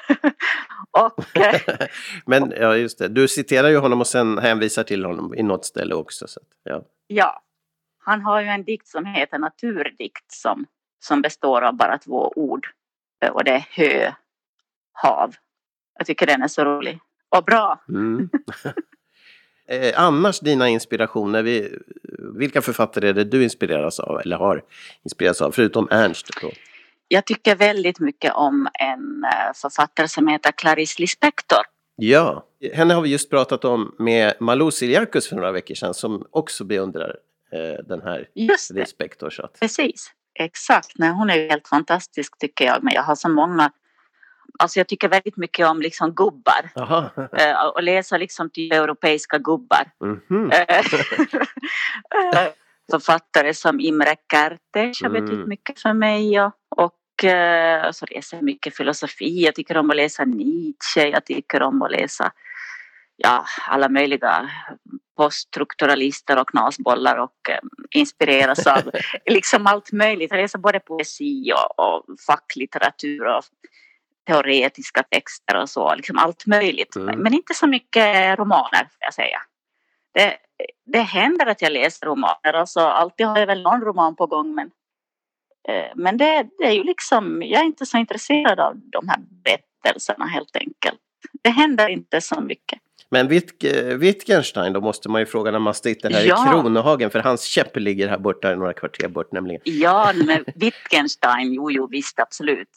och, 0.90 1.24
Men 2.26 2.52
ja, 2.56 2.76
just 2.76 2.98
det. 2.98 3.08
Du 3.08 3.28
citerar 3.28 3.68
ju 3.68 3.76
honom 3.76 4.00
och 4.00 4.06
sen 4.06 4.38
hänvisar 4.38 4.82
till 4.82 5.04
honom 5.04 5.34
i 5.34 5.42
något 5.42 5.64
ställe 5.64 5.94
också. 5.94 6.28
Så, 6.28 6.40
ja. 6.62 6.82
ja, 7.06 7.42
han 7.98 8.22
har 8.22 8.40
ju 8.40 8.46
en 8.46 8.64
dikt 8.64 8.88
som 8.88 9.04
heter 9.04 9.38
Naturdikt 9.38 10.32
som 10.32 10.66
som 11.00 11.22
består 11.22 11.62
av 11.62 11.74
bara 11.74 11.98
två 11.98 12.32
ord. 12.36 12.66
Eh, 13.24 13.30
och 13.30 13.44
det 13.44 13.50
är 13.50 13.66
hö, 13.70 14.12
hav. 14.92 15.34
Jag 15.98 16.06
tycker 16.06 16.26
den 16.26 16.42
är 16.42 16.48
så 16.48 16.64
rolig. 16.64 16.98
Och 17.36 17.44
bra! 17.44 17.80
Mm. 17.88 18.30
eh, 19.68 20.00
annars 20.00 20.40
dina 20.40 20.68
inspirationer, 20.68 21.42
vi, 21.42 21.78
vilka 22.38 22.62
författare 22.62 23.08
är 23.08 23.12
det 23.12 23.24
du 23.24 23.44
inspireras 23.44 24.00
av 24.00 24.20
eller 24.20 24.36
har 24.36 24.62
inspirerats 25.04 25.40
av, 25.40 25.50
förutom 25.52 25.88
Ernst? 25.90 26.26
Då? 26.42 26.50
Jag 27.08 27.24
tycker 27.26 27.56
väldigt 27.56 28.00
mycket 28.00 28.34
om 28.34 28.68
en 28.74 29.24
eh, 29.24 29.52
författare 29.54 30.08
som 30.08 30.28
heter 30.28 30.52
Clarice 30.52 30.98
Lispector. 30.98 31.58
Ja, 31.96 32.46
henne 32.74 32.94
har 32.94 33.02
vi 33.02 33.08
just 33.08 33.30
pratat 33.30 33.64
om 33.64 33.94
med 33.98 34.34
Malou 34.40 34.70
Siliakus 34.70 35.28
för 35.28 35.36
några 35.36 35.52
veckor 35.52 35.74
sedan 35.74 35.94
som 35.94 36.26
också 36.30 36.64
beundrar 36.64 37.16
eh, 37.52 37.84
den 37.84 38.02
här 38.02 38.28
Lispector. 38.74 39.30
Så 39.30 39.42
att... 39.42 39.60
Precis. 39.60 40.12
Exakt, 40.38 40.92
nej, 40.94 41.10
hon 41.10 41.30
är 41.30 41.48
helt 41.48 41.68
fantastisk 41.68 42.38
tycker 42.38 42.64
jag. 42.64 42.82
Men 42.82 42.94
jag 42.94 43.02
har 43.02 43.14
så 43.14 43.28
många 43.28 43.70
Alltså 44.58 44.80
jag 44.80 44.88
tycker 44.88 45.08
väldigt 45.08 45.36
mycket 45.36 45.66
om 45.66 45.80
liksom 45.80 46.14
gubbar. 46.14 46.70
uh, 46.76 47.66
och 47.74 47.82
läsa 47.82 48.16
liksom 48.16 48.50
till 48.50 48.72
europeiska 48.72 49.38
gubbar. 49.38 49.90
Mm 50.04 50.20
-hmm. 50.28 50.50
Författare 52.90 53.54
som 53.54 53.80
Imre 53.80 54.16
Kertész 54.32 55.02
har 55.02 55.10
betytt 55.10 55.30
mm. 55.30 55.48
mycket 55.48 55.80
för 55.80 55.92
mig. 55.92 56.40
Och, 56.40 56.52
och 56.68 57.24
uh, 57.24 57.90
så 57.90 58.06
läser 58.10 58.36
jag 58.36 58.44
mycket 58.44 58.76
filosofi. 58.76 59.44
Jag 59.44 59.54
tycker 59.54 59.76
om 59.76 59.90
att 59.90 59.96
läsa 59.96 60.24
Nietzsche. 60.24 61.08
Jag 61.08 61.24
tycker 61.24 61.62
om 61.62 61.82
att 61.82 61.90
läsa 61.90 62.32
ja, 63.16 63.44
alla 63.66 63.88
möjliga 63.88 64.50
poststrukturalister 65.18 66.38
och 66.38 66.48
knasbollar 66.48 67.16
och 67.16 67.50
eh, 67.50 67.58
inspireras 67.90 68.66
av 68.66 68.90
liksom 69.26 69.66
allt 69.66 69.92
möjligt. 69.92 70.30
Jag 70.30 70.40
läser 70.40 70.58
både 70.58 70.80
poesi 70.80 71.52
och, 71.52 71.86
och 71.86 72.04
facklitteratur 72.26 73.26
och 73.26 73.44
teoretiska 74.26 75.02
texter 75.02 75.56
och 75.56 75.70
så, 75.70 75.94
liksom 75.94 76.18
allt 76.18 76.46
möjligt. 76.46 76.96
Mm. 76.96 77.18
Men 77.18 77.34
inte 77.34 77.54
så 77.54 77.66
mycket 77.66 78.38
romaner, 78.38 78.80
får 78.80 79.00
jag 79.00 79.14
säga. 79.14 79.42
Det, 80.14 80.36
det 80.86 81.00
händer 81.00 81.46
att 81.46 81.62
jag 81.62 81.72
läser 81.72 82.06
romaner, 82.06 82.52
alltså 82.52 82.80
alltid 82.80 83.26
har 83.26 83.38
jag 83.38 83.46
väl 83.46 83.62
någon 83.62 83.80
roman 83.80 84.16
på 84.16 84.26
gång 84.26 84.54
men 84.54 84.70
eh, 85.68 85.92
men 85.94 86.16
det, 86.16 86.48
det 86.58 86.64
är 86.64 86.72
ju 86.72 86.84
liksom, 86.84 87.42
jag 87.42 87.60
är 87.60 87.66
inte 87.66 87.86
så 87.86 87.98
intresserad 87.98 88.60
av 88.60 88.74
de 88.76 89.08
här 89.08 89.18
berättelserna 89.18 90.26
helt 90.26 90.56
enkelt. 90.56 91.00
Det 91.42 91.50
händer 91.50 91.88
inte 91.88 92.20
så 92.20 92.40
mycket. 92.40 92.78
Men 93.10 93.28
Witt, 93.28 93.64
Wittgenstein, 93.98 94.72
då 94.72 94.80
måste 94.80 95.08
man 95.08 95.20
ju 95.20 95.26
fråga 95.26 95.50
när 95.50 95.58
man 95.58 95.74
sitter 95.74 96.10
här 96.10 96.24
ja. 96.24 96.46
i 96.46 96.50
Kronohagen, 96.50 97.10
för 97.10 97.18
hans 97.18 97.42
käpp 97.42 97.76
ligger 97.76 98.08
här 98.08 98.18
borta, 98.18 98.54
några 98.54 98.72
kvarter 98.72 99.08
bort 99.08 99.32
nämligen. 99.32 99.60
Ja, 99.64 100.12
men 100.26 100.44
Wittgenstein, 100.54 101.54
jo, 101.54 101.70
jo, 101.70 101.86
visst, 101.86 102.20
absolut. 102.20 102.68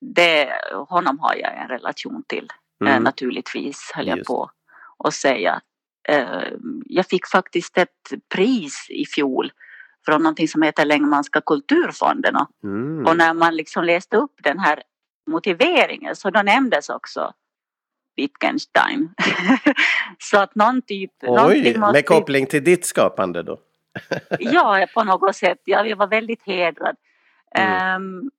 det, 0.00 0.52
honom 0.88 1.18
har 1.18 1.34
jag 1.34 1.62
en 1.62 1.68
relation 1.68 2.22
till. 2.26 2.48
Mm. 2.84 3.02
naturligtvis 3.02 3.92
höll 3.94 4.08
jag 4.08 4.24
på 4.24 4.50
att 5.04 5.14
säga. 5.14 5.60
Jag 6.84 7.06
fick 7.06 7.26
faktiskt 7.26 7.78
ett 7.78 8.12
pris 8.34 8.86
i 8.88 9.06
fjol 9.06 9.52
från 10.06 10.22
någonting 10.22 10.48
som 10.48 10.62
heter 10.62 10.84
Längmanska 10.84 11.40
kulturfonden. 11.40 12.36
Mm. 12.64 13.06
Och 13.06 13.16
när 13.16 13.34
man 13.34 13.56
liksom 13.56 13.84
läste 13.84 14.16
upp 14.16 14.34
den 14.42 14.58
här 14.58 14.82
motiveringen 15.30 16.16
så 16.16 16.30
då 16.30 16.42
nämndes 16.42 16.88
också 16.88 17.32
Wittgenstein. 18.16 19.14
så 20.18 20.38
att 20.38 20.54
någon 20.54 20.82
typ... 20.82 21.10
Oj, 21.22 21.78
med 21.78 22.06
koppling 22.06 22.46
till 22.46 22.64
ditt 22.64 22.86
skapande 22.86 23.42
då? 23.42 23.58
ja, 24.38 24.86
på 24.94 25.04
något 25.04 25.36
sätt. 25.36 25.58
Ja, 25.64 25.86
jag 25.86 25.96
var 25.96 26.06
väldigt 26.06 26.42
hedrad. 26.42 26.96
Mm. 27.54 28.02
Um, 28.02 28.30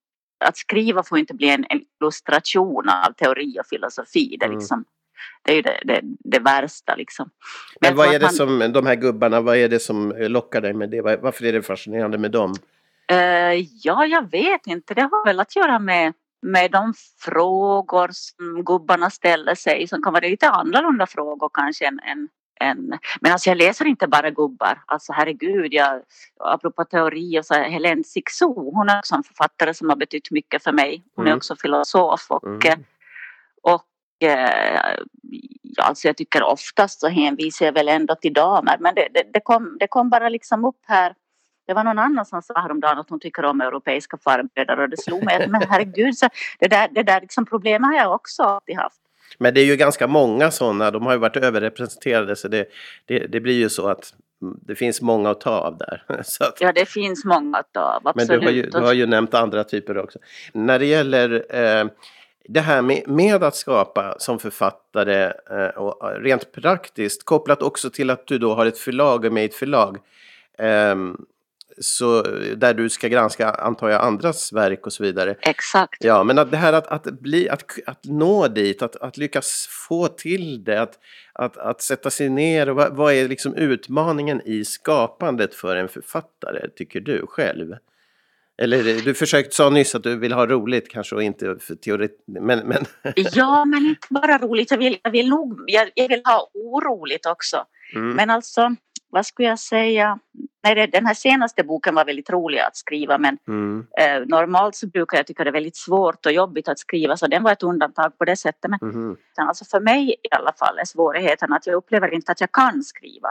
att 0.46 0.58
skriva 0.58 1.04
får 1.04 1.20
inte 1.20 1.34
bli 1.34 1.50
en, 1.50 1.66
illustration 1.70 2.90
av 2.90 3.14
teori 3.14 3.60
och 3.60 3.66
filosofi. 3.70 4.38
Det, 4.40 4.46
mm. 4.46 4.58
liksom, 4.58 4.86
det 5.42 5.52
är 5.52 5.56
ju 5.56 5.62
det, 5.62 5.82
det, 5.84 6.02
det 6.20 6.40
värsta 6.40 6.96
liksom. 6.96 7.30
Men, 7.82 7.90
Men 7.90 7.98
vad 7.98 8.16
är 8.16 8.20
det 8.20 8.26
man... 8.26 8.34
som, 8.34 8.72
de 8.74 8.86
här 8.86 8.96
gubbarna, 8.96 9.42
vad 9.42 9.58
är 9.58 9.70
det 9.70 9.80
som 9.80 10.14
lockar 10.18 10.62
dig 10.62 10.74
med 10.74 10.90
det? 10.90 11.02
Varför 11.02 11.46
är 11.46 11.54
det 11.54 11.62
fascinerande 11.62 12.18
med 12.18 12.32
dem? 12.32 12.54
Uh, 13.12 13.66
ja, 13.84 14.06
jag 14.06 14.32
vet 14.32 14.68
inte. 14.68 14.94
Det 14.94 15.02
har 15.02 15.26
väl 15.26 15.40
att 15.40 15.56
göra 15.56 15.80
med 15.80 16.14
med 16.42 16.72
de 16.72 16.94
frågor 17.20 18.10
som 18.12 18.64
gubbarna 18.64 19.10
ställer 19.10 19.56
sig 19.56 19.88
som 19.88 20.04
kan 20.04 20.14
vara 20.14 20.28
lite 20.28 20.50
annorlunda 20.50 21.08
frågor 21.08 21.50
kanske 21.54 21.88
än, 21.88 22.00
än, 22.00 22.30
än 22.62 23.00
men 23.22 23.32
alltså 23.32 23.50
jag 23.50 23.58
läser 23.58 23.86
inte 23.86 24.08
bara 24.08 24.30
gubbar, 24.30 24.84
alltså 24.86 25.14
herregud, 25.14 25.74
jag, 25.74 26.02
apropå 26.40 26.86
teorier 26.86 27.42
så 27.42 27.54
Helene 27.54 28.04
Sixou, 28.04 28.72
hon 28.74 28.90
är 28.90 29.00
också 29.00 29.16
en 29.16 29.24
författare 29.24 29.74
som 29.74 29.90
har 29.90 29.96
betytt 29.96 30.32
mycket 30.32 30.64
för 30.64 30.72
mig. 30.72 31.04
Hon 31.16 31.26
mm. 31.26 31.32
är 31.32 31.38
också 31.38 31.56
filosof 31.56 32.26
och, 32.30 32.66
mm. 32.66 32.84
och 33.62 33.86
eh, 34.24 34.96
ja, 35.62 35.84
alltså 35.84 36.08
jag 36.08 36.18
tycker 36.18 36.44
oftast 36.44 37.00
så 37.00 37.08
hänvisar 37.08 37.66
jag 37.66 37.74
väl 37.74 37.88
ändå 37.88 38.16
till 38.16 38.34
damer 38.34 38.78
men 38.80 38.96
det, 38.96 39.08
det, 39.14 39.24
det, 39.34 39.40
kom, 39.40 39.78
det 39.80 39.88
kom 39.88 40.10
bara 40.10 40.30
liksom 40.30 40.66
upp 40.66 40.82
här 40.88 41.16
det 41.72 41.76
var 41.76 41.84
någon 41.84 42.00
annan 42.00 42.26
som 42.26 42.42
sa 42.42 42.54
häromdagen 42.62 43.00
att 43.00 43.10
hon 43.10 43.20
tycker 43.20 43.46
om 43.46 43.62
europeiska 43.62 44.18
farbröder 44.18 44.80
och 44.80 44.90
det 44.90 44.98
slog 44.98 45.24
mig 45.24 45.48
men 45.48 45.62
herregud, 45.70 46.18
så 46.18 46.30
det 46.60 46.68
där, 46.68 46.88
det 46.92 47.04
där 47.04 47.22
liksom 47.22 47.46
problemet 47.46 47.88
har 47.88 47.98
jag 47.98 48.16
också 48.16 48.44
alltid 48.44 48.76
haft. 48.76 49.02
Men 49.38 49.54
det 49.54 49.62
är 49.62 49.66
ju 49.66 49.76
ganska 49.76 50.08
många 50.08 50.52
sådana, 50.52 50.92
de 50.92 51.06
har 51.06 51.14
ju 51.14 51.20
varit 51.20 51.38
överrepresenterade 51.38 52.36
så 52.36 52.48
det, 52.48 52.66
det, 53.06 53.20
det 53.20 53.40
blir 53.40 53.54
ju 53.54 53.70
så 53.70 53.88
att 53.88 54.14
det 54.42 54.76
finns 54.76 55.02
många 55.02 55.30
att 55.30 55.42
ta 55.42 55.50
av 55.50 55.78
där. 55.78 56.04
Att... 56.40 56.62
Ja, 56.62 56.72
det 56.72 56.86
finns 56.86 57.26
många 57.26 57.58
att 57.58 57.74
ta 57.74 57.80
av, 57.80 58.08
absolut. 58.08 58.30
Men 58.30 58.40
du 58.40 58.46
har 58.46 58.52
ju, 58.52 58.70
du 58.70 58.80
har 58.80 58.94
ju 58.94 59.06
nämnt 59.06 59.34
andra 59.34 59.64
typer 59.64 59.98
också. 59.98 60.20
När 60.54 60.80
det 60.80 60.86
gäller 60.86 61.46
eh, 61.50 61.86
det 62.46 62.62
här 62.62 62.82
med, 62.82 63.08
med, 63.08 63.44
att 63.44 63.56
skapa 63.56 64.16
som 64.20 64.40
författare 64.40 65.34
eh, 65.50 65.68
och 65.68 66.24
rent 66.24 66.52
praktiskt 66.52 67.26
kopplat 67.26 67.62
också 67.62 67.90
till 67.90 68.10
att 68.10 68.28
du 68.28 68.38
då 68.38 68.54
har 68.54 68.66
ett 68.66 68.78
förlag 68.78 69.26
och 69.26 69.34
med 69.34 69.46
ett 69.46 69.56
förlag. 69.56 69.98
Eh, 70.58 70.96
så, 71.78 72.22
där 72.56 72.74
du 72.74 72.90
ska 72.90 73.08
granska, 73.08 73.50
antar 73.50 73.90
jag, 73.90 74.02
andras 74.02 74.54
verk 74.54 74.86
och 74.86 74.94
så 74.94 75.04
vidare. 75.04 75.36
Exakt. 75.42 76.04
Ja, 76.04 76.24
men 76.24 76.40
att 76.40 76.52
det 76.52 76.58
här 76.58 76.74
att, 76.74 76.88
att, 76.88 77.04
bli, 77.04 77.50
att, 77.50 77.64
att 77.86 78.06
nå 78.06 78.48
dit, 78.48 78.82
att, 78.82 78.96
att 78.96 79.18
lyckas 79.18 79.68
få 79.88 80.08
till 80.08 80.64
det, 80.64 80.82
att, 80.82 81.00
att, 81.34 81.58
att 81.58 81.82
sätta 81.82 82.10
sig 82.10 82.30
ner. 82.30 82.70
Och 82.70 82.76
vad, 82.76 82.96
vad 82.96 83.14
är 83.14 83.28
liksom 83.28 83.56
utmaningen 83.56 84.42
i 84.46 84.66
skapandet 84.66 85.56
för 85.56 85.76
en 85.76 85.88
författare, 85.88 86.70
tycker 86.76 87.00
du 87.00 87.26
själv? 87.28 87.76
Eller 88.62 89.02
du 89.06 89.14
försökte, 89.14 89.56
sa 89.56 89.70
nyss 89.70 89.96
att 89.96 90.04
du 90.04 90.16
vill 90.16 90.34
ha 90.34 90.48
roligt 90.48 90.90
kanske 90.90 91.16
och 91.16 91.24
inte 91.24 91.56
teori, 91.86 92.10
men, 92.28 92.60
men... 92.60 92.86
Ja, 93.34 93.66
men 93.66 93.86
inte 93.86 94.08
bara 94.10 94.38
roligt. 94.38 94.72
Jag 94.72 94.78
vill, 94.78 94.98
jag 95.04 95.12
vill 95.12 95.30
nog, 95.30 95.64
jag, 95.68 95.92
jag 95.96 96.10
vill 96.10 96.22
ha 96.26 96.50
oroligt 96.54 97.26
också. 97.26 97.66
Mm. 97.96 98.16
Men 98.16 98.30
alltså, 98.30 98.76
vad 99.10 99.26
skulle 99.26 99.48
jag 99.48 99.60
säga? 99.60 100.20
Nej, 100.64 100.88
den 100.88 101.06
här 101.06 101.14
senaste 101.14 101.64
boken 101.64 101.96
var 101.96 102.06
väldigt 102.06 102.30
rolig 102.30 102.60
att 102.60 102.78
skriva 102.78 103.18
men 103.18 103.38
mm. 103.48 103.88
eh, 104.00 104.28
normalt 104.28 104.76
så 104.76 104.88
brukar 104.88 105.18
jag 105.18 105.28
tycka 105.28 105.44
det 105.44 105.50
är 105.50 105.54
väldigt 105.54 105.78
svårt 105.78 106.26
och 106.26 106.32
jobbigt 106.32 106.68
att 106.68 106.80
skriva 106.80 107.18
så 107.18 107.28
den 107.28 107.44
var 107.44 107.52
ett 107.52 107.64
undantag 107.64 108.18
på 108.18 108.26
det 108.26 108.36
sättet. 108.36 108.72
Men 108.72 108.92
mm. 108.92 109.18
alltså 109.36 109.66
för 109.66 109.80
mig 109.80 110.10
i 110.10 110.36
alla 110.36 110.54
fall 110.54 110.80
är 110.80 110.86
svårigheten 110.86 111.54
att 111.54 111.68
jag 111.68 111.76
upplever 111.76 112.14
inte 112.14 112.32
att 112.32 112.42
jag 112.42 112.52
kan 112.52 112.84
skriva. 112.84 113.30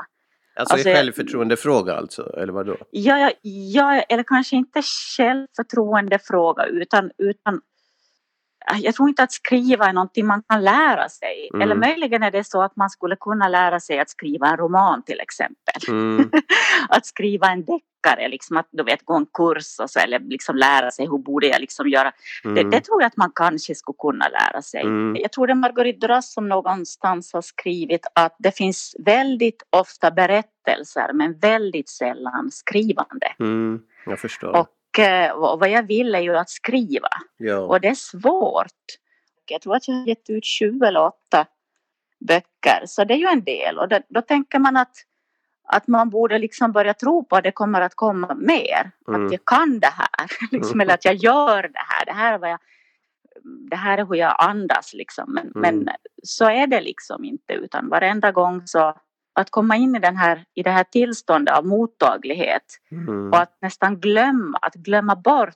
Alltså, 0.56 0.74
alltså 0.74 0.88
en 0.88 0.94
självförtroendefråga 0.94 1.96
alltså, 1.96 2.22
eller 2.36 2.52
vadå? 2.52 2.76
Ja, 2.90 3.30
ja, 3.42 4.00
eller 4.08 4.22
kanske 4.22 4.56
inte 4.56 4.82
självförtroendefråga 5.16 6.64
utan, 6.64 7.10
utan 7.18 7.60
jag 8.82 8.94
tror 8.94 9.08
inte 9.08 9.22
att 9.22 9.32
skriva 9.32 9.86
är 9.86 9.92
någonting 9.92 10.26
man 10.26 10.42
kan 10.48 10.64
lära 10.64 11.08
sig. 11.08 11.48
Mm. 11.54 11.62
Eller 11.62 11.74
möjligen 11.74 12.22
är 12.22 12.30
det 12.30 12.44
så 12.44 12.62
att 12.62 12.76
man 12.76 12.90
skulle 12.90 13.16
kunna 13.16 13.48
lära 13.48 13.80
sig 13.80 13.98
att 13.98 14.10
skriva 14.10 14.48
en 14.48 14.56
roman 14.56 15.02
till 15.02 15.20
exempel. 15.20 15.88
Mm. 15.88 16.30
att 16.88 17.06
skriva 17.06 17.46
en 17.46 17.64
deckare, 17.64 18.28
liksom 18.28 18.56
att 18.56 18.68
du 18.70 18.82
vet 18.82 19.04
gå 19.04 19.16
en 19.16 19.26
kurs 19.26 19.78
och 19.82 19.90
så, 19.90 20.00
eller 20.00 20.18
liksom 20.18 20.56
lära 20.56 20.90
sig 20.90 21.06
hur 21.06 21.18
borde 21.18 21.46
jag 21.46 21.60
liksom 21.60 21.88
göra. 21.88 22.12
Mm. 22.44 22.54
Det, 22.54 22.76
det, 22.76 22.84
tror 22.84 23.02
jag 23.02 23.06
att 23.06 23.16
man 23.16 23.32
kanske 23.34 23.74
skulle 23.74 23.96
kunna 23.98 24.28
lära 24.28 24.62
sig. 24.62 24.82
Mm. 24.82 25.16
Jag 25.22 25.32
tror 25.32 25.46
det 25.46 25.52
är 25.52 25.54
Marguerite 25.54 26.06
Duras 26.06 26.32
som 26.32 26.48
någonstans 26.48 27.32
har 27.32 27.42
skrivit 27.42 28.06
att 28.14 28.36
det 28.38 28.56
finns 28.56 28.96
väldigt 28.98 29.62
ofta 29.70 30.10
berättelser 30.10 31.12
men 31.12 31.38
väldigt 31.38 31.88
sällan 31.88 32.50
skrivande. 32.50 33.26
Mm. 33.38 33.80
Jag 34.06 34.18
förstår. 34.18 34.56
Och 34.56 34.68
och 35.34 35.60
vad 35.60 35.70
jag 35.70 35.82
vill 35.82 36.14
är 36.14 36.20
ju 36.20 36.36
att 36.36 36.50
skriva. 36.50 37.08
Ja. 37.36 37.58
Och 37.58 37.80
det 37.80 37.88
är 37.88 37.94
svårt. 37.94 38.66
Jag 39.46 39.60
tror 39.60 39.76
att 39.76 39.88
jag 39.88 39.94
har 39.94 40.06
gett 40.06 40.30
ut 40.30 40.46
sju 40.46 40.80
eller 40.84 41.02
åtta 41.02 41.46
böcker, 42.20 42.82
så 42.86 43.04
det 43.04 43.14
är 43.14 43.18
ju 43.18 43.26
en 43.26 43.44
del. 43.44 43.78
Och 43.78 43.88
det, 43.88 44.02
då 44.08 44.22
tänker 44.22 44.58
man 44.58 44.76
att, 44.76 44.96
att 45.68 45.88
man 45.88 46.10
borde 46.10 46.38
liksom 46.38 46.72
börja 46.72 46.94
tro 46.94 47.24
på 47.24 47.36
att 47.36 47.44
det 47.44 47.52
kommer 47.52 47.80
att 47.80 47.94
komma 47.94 48.34
mer. 48.34 48.90
Mm. 49.08 49.26
Att 49.26 49.32
jag 49.32 49.44
kan 49.44 49.80
det 49.80 49.92
här, 49.92 50.30
liksom, 50.50 50.80
eller 50.80 50.94
att 50.94 51.04
jag 51.04 51.14
gör 51.14 51.62
det 51.62 51.84
här. 51.86 52.04
Det 52.06 52.12
här 52.12 52.34
är, 52.34 52.38
vad 52.38 52.50
jag, 52.50 52.58
det 53.70 53.76
här 53.76 53.98
är 53.98 54.04
hur 54.06 54.14
jag 54.14 54.36
andas 54.38 54.94
liksom. 54.94 55.32
Men, 55.34 55.52
mm. 55.54 55.60
men 55.84 55.94
så 56.22 56.50
är 56.50 56.66
det 56.66 56.80
liksom 56.80 57.24
inte, 57.24 57.52
utan 57.52 57.88
varenda 57.88 58.32
gång 58.32 58.62
så 58.66 58.94
att 59.40 59.50
komma 59.50 59.76
in 59.76 59.96
i, 59.96 59.98
den 59.98 60.16
här, 60.16 60.44
i 60.54 60.62
det 60.62 60.70
här 60.70 60.84
tillståndet 60.84 61.54
av 61.54 61.66
mottaglighet 61.66 62.78
mm. 62.90 63.28
och 63.32 63.38
att 63.38 63.58
nästan 63.62 64.00
glömma, 64.00 64.58
att 64.62 64.74
glömma 64.74 65.16
bort 65.16 65.54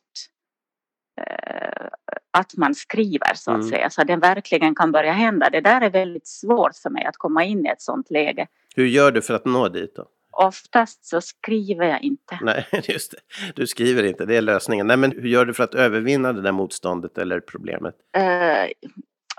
eh, 1.21 1.87
att 2.31 2.57
man 2.57 2.75
skriver 2.75 3.35
så 3.35 3.51
att 3.51 3.57
mm. 3.57 3.69
säga, 3.69 3.91
så 3.91 4.01
att 4.01 4.07
det 4.07 4.17
verkligen 4.17 4.75
kan 4.75 4.93
börja 4.93 5.13
hända. 5.13 5.51
Det 5.51 5.61
där 5.61 5.81
är 5.81 5.91
väldigt 5.91 6.27
svårt 6.27 6.77
för 6.83 6.91
mig 6.91 7.05
att 7.05 7.17
komma 7.17 7.45
in 7.45 7.67
i 7.67 7.69
ett 7.69 7.83
sådant 7.83 8.11
läge. 8.11 8.47
Hur 8.77 8.87
gör 8.87 9.13
du 9.13 9.23
för 9.23 9.35
att 9.35 9.45
nå 9.45 9.69
dit 9.69 9.97
då? 9.97 10.07
Oftast 10.31 11.07
så 11.07 11.21
skriver 11.21 11.87
jag 11.87 12.03
inte. 12.03 12.39
Nej, 12.43 12.67
just 12.85 13.11
det. 13.11 13.19
Du 13.55 13.67
skriver 13.67 14.03
inte, 14.03 14.27
det 14.27 14.37
är 14.37 14.43
lösningen. 14.43 14.87
Nej, 14.87 14.97
men 14.97 15.13
hur 15.13 15.29
gör 15.29 15.45
du 15.45 15.55
för 15.55 15.65
att 15.65 15.75
övervinna 15.75 16.33
det 16.33 16.43
där 16.43 16.53
motståndet 16.53 17.19
eller 17.19 17.41
problemet? 17.41 17.95
Uh, 18.17 18.91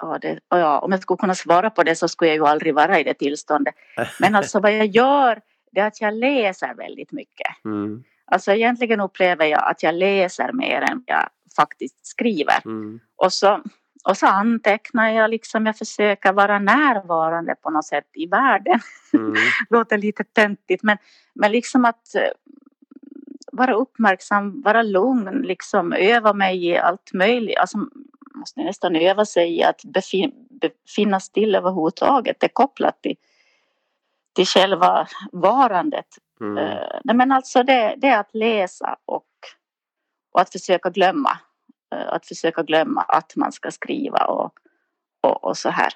ja, 0.01 0.17
det, 0.21 0.39
ja, 0.49 0.79
om 0.79 0.91
jag 0.91 1.01
skulle 1.01 1.17
kunna 1.17 1.36
svara 1.36 1.69
på 1.69 1.84
det 1.84 1.95
så 1.95 2.08
skulle 2.08 2.31
jag 2.31 2.38
ju 2.38 2.45
aldrig 2.45 2.75
vara 2.75 2.99
i 2.99 3.03
det 3.03 3.13
tillståndet. 3.13 3.75
Men 4.19 4.36
alltså 4.39 4.60
vad 4.60 4.73
jag 4.73 4.86
gör 4.86 5.41
det 5.71 5.81
är 5.81 5.88
att 5.88 6.01
jag 6.01 6.13
läser 6.13 6.73
väldigt 6.73 7.12
mycket. 7.12 7.65
Mm. 7.65 8.03
Alltså 8.25 8.51
egentligen 8.51 9.01
upplever 9.01 9.45
jag 9.45 9.63
att 9.63 9.84
jag 9.84 9.95
läser 9.95 10.51
mer 10.53 10.81
än 10.81 11.03
jag 11.05 11.29
faktiskt 11.55 12.05
skriver. 12.08 12.65
Mm. 12.65 12.99
Och, 13.15 13.34
så, 13.34 13.62
och 14.10 14.17
så 14.17 14.27
antecknar 14.27 15.10
jag 15.10 15.29
liksom, 15.29 15.65
jag 15.65 15.77
försöker 15.77 16.34
vara 16.34 16.60
närvarande 16.60 17.55
på 17.55 17.69
något 17.69 17.86
sätt 17.86 18.10
i 18.13 18.27
världen. 18.27 18.79
Mm. 19.13 19.34
Låter 19.69 19.97
lite 19.97 20.23
töntigt 20.23 20.84
men, 20.84 20.97
men 21.34 21.51
liksom 21.51 21.86
att 21.86 22.15
eh, 22.15 22.29
vara 23.51 23.73
uppmärksam, 23.73 24.62
vara 24.62 24.81
lugn, 24.81 25.41
liksom 25.41 25.93
öva 25.93 26.34
mig 26.34 26.65
i 26.65 26.77
allt 26.77 27.13
möjligt. 27.13 27.58
Alltså, 27.58 27.77
måste 28.45 28.63
nästan 28.63 28.95
öva 28.95 29.25
sig 29.25 29.58
i 29.58 29.63
att 29.63 29.81
befin, 29.84 30.31
befinna 30.49 31.19
still 31.19 31.55
överhuvudtaget. 31.55 32.39
Det 32.39 32.45
är 32.45 32.53
kopplat 32.53 33.01
till, 33.01 33.15
till 34.36 34.45
själva 34.45 35.08
varandet. 35.31 36.05
Mm. 36.41 36.58
Uh, 36.58 37.15
men 37.15 37.31
alltså 37.31 37.63
det, 37.63 37.95
det, 37.97 38.08
är 38.08 38.19
att 38.19 38.36
läsa 38.36 38.97
och, 39.05 39.25
och 40.31 40.41
att 40.41 40.51
försöka 40.51 40.89
glömma. 40.89 41.38
Uh, 41.95 42.13
att 42.13 42.25
försöka 42.25 42.63
glömma 42.63 43.01
att 43.01 43.36
man 43.36 43.51
ska 43.51 43.71
skriva 43.71 44.25
och, 44.25 44.53
och, 45.21 45.43
och 45.43 45.58
så 45.58 45.69
här. 45.69 45.93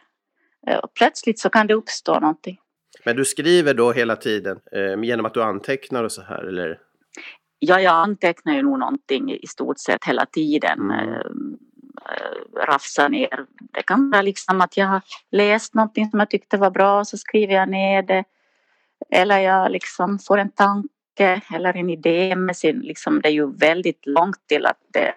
Uh, 0.70 0.78
och 0.78 0.94
plötsligt 0.94 1.40
så 1.40 1.50
kan 1.50 1.68
det 1.68 1.74
uppstå 1.74 2.20
någonting. 2.20 2.60
Men 3.06 3.16
du 3.16 3.26
skriver 3.26 3.74
då 3.74 3.92
hela 3.92 4.16
tiden 4.16 4.60
genom 5.04 5.26
att 5.26 5.34
du 5.34 5.44
antecknar 5.44 6.04
och 6.04 6.12
så 6.12 6.22
här 6.22 6.44
eller? 6.44 6.80
Ja, 7.60 7.82
jag 7.82 7.94
antecknar 7.94 8.54
ju 8.54 8.62
nog 8.62 8.80
någonting 8.80 9.32
i 9.32 9.48
stort 9.48 9.80
sett 9.80 10.06
hela 10.06 10.26
tiden. 10.26 10.92
Mm. 10.92 11.58
Eh, 12.06 12.66
rafsa 12.68 13.08
ner. 13.08 13.46
Det 13.74 13.82
kan 13.84 14.10
vara 14.10 14.22
liksom 14.22 14.62
att 14.62 14.78
jag 14.78 14.88
har 14.88 15.02
läst 15.32 15.74
någonting 15.74 16.10
som 16.10 16.20
jag 16.20 16.30
tyckte 16.30 16.58
var 16.58 16.72
bra 16.72 17.06
så 17.06 17.18
skriver 17.18 17.54
jag 17.54 17.70
ner 17.70 18.02
det. 18.02 18.24
Eller 19.12 19.40
jag 19.40 19.72
liksom 19.72 20.20
får 20.20 20.38
en 20.38 20.52
tanke 20.52 21.42
eller 21.56 21.78
en 21.78 21.90
idé 21.90 22.36
med 22.36 22.58
sin, 22.58 22.80
liksom 22.80 23.22
det 23.22 23.30
är 23.30 23.34
ju 23.34 23.52
väldigt 23.58 24.06
långt 24.06 24.48
till 24.48 24.66
att 24.66 24.80
det, 24.94 25.14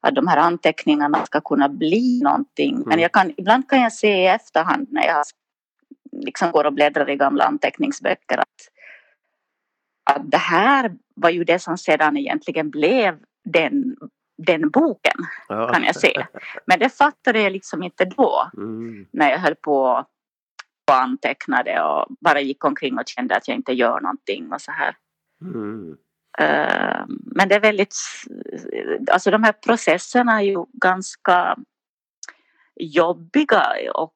att 0.00 0.14
de 0.14 0.26
här 0.26 0.36
anteckningarna 0.36 1.26
ska 1.26 1.40
kunna 1.40 1.68
bli 1.68 2.20
någonting. 2.22 2.74
Men 2.78 2.86
Mm. 2.86 3.00
jag 3.00 3.12
kan, 3.12 3.32
ibland 3.36 3.68
kan 3.68 3.80
jag 3.80 3.92
se 3.92 4.22
i 4.22 4.26
efterhand 4.26 4.86
när 4.90 5.06
jag 5.06 5.24
liksom 6.12 6.50
går 6.50 6.64
och 6.64 6.72
bläddrar 6.72 7.10
i 7.10 7.16
gamla 7.16 7.44
anteckningsböcker 7.44 8.38
att, 8.38 8.68
att 10.04 10.30
det 10.30 10.36
här 10.38 10.92
var 11.16 11.30
ju 11.30 11.44
det 11.44 11.58
som 11.58 11.78
sedan 11.78 12.16
egentligen 12.16 12.70
blev 12.70 13.18
den, 13.44 13.96
den 14.36 14.70
boken 14.70 15.16
Ja. 15.48 15.72
kan 15.72 15.84
jag 15.84 15.96
se. 15.96 16.26
Men 16.66 16.78
det 16.78 16.88
fattade 16.88 17.40
jag 17.40 17.52
liksom 17.52 17.82
inte 17.82 18.04
då 18.04 18.50
Mm. 18.56 19.06
när 19.12 19.30
jag 19.30 19.38
höll 19.38 19.54
på 19.54 20.06
och 20.90 20.94
antecknade 20.94 21.82
och 21.82 22.06
bara 22.20 22.40
gick 22.40 22.64
omkring 22.64 22.98
och 22.98 23.08
kände 23.08 23.36
att 23.36 23.48
jag 23.48 23.56
inte 23.56 23.72
gör 23.72 24.00
någonting 24.00 24.52
och 24.52 24.60
så 24.60 24.72
här. 24.72 24.96
Mm. 25.42 25.96
Eh, 26.38 27.04
Men 27.08 27.48
det 27.48 27.54
är 27.54 27.60
väldigt, 27.60 27.94
alltså 29.10 29.30
de 29.30 29.42
här 29.42 29.52
processerna 29.52 30.32
är 30.40 30.44
ju 30.44 30.64
ganska 30.72 31.56
jobbiga 32.80 33.62
och 33.94 34.12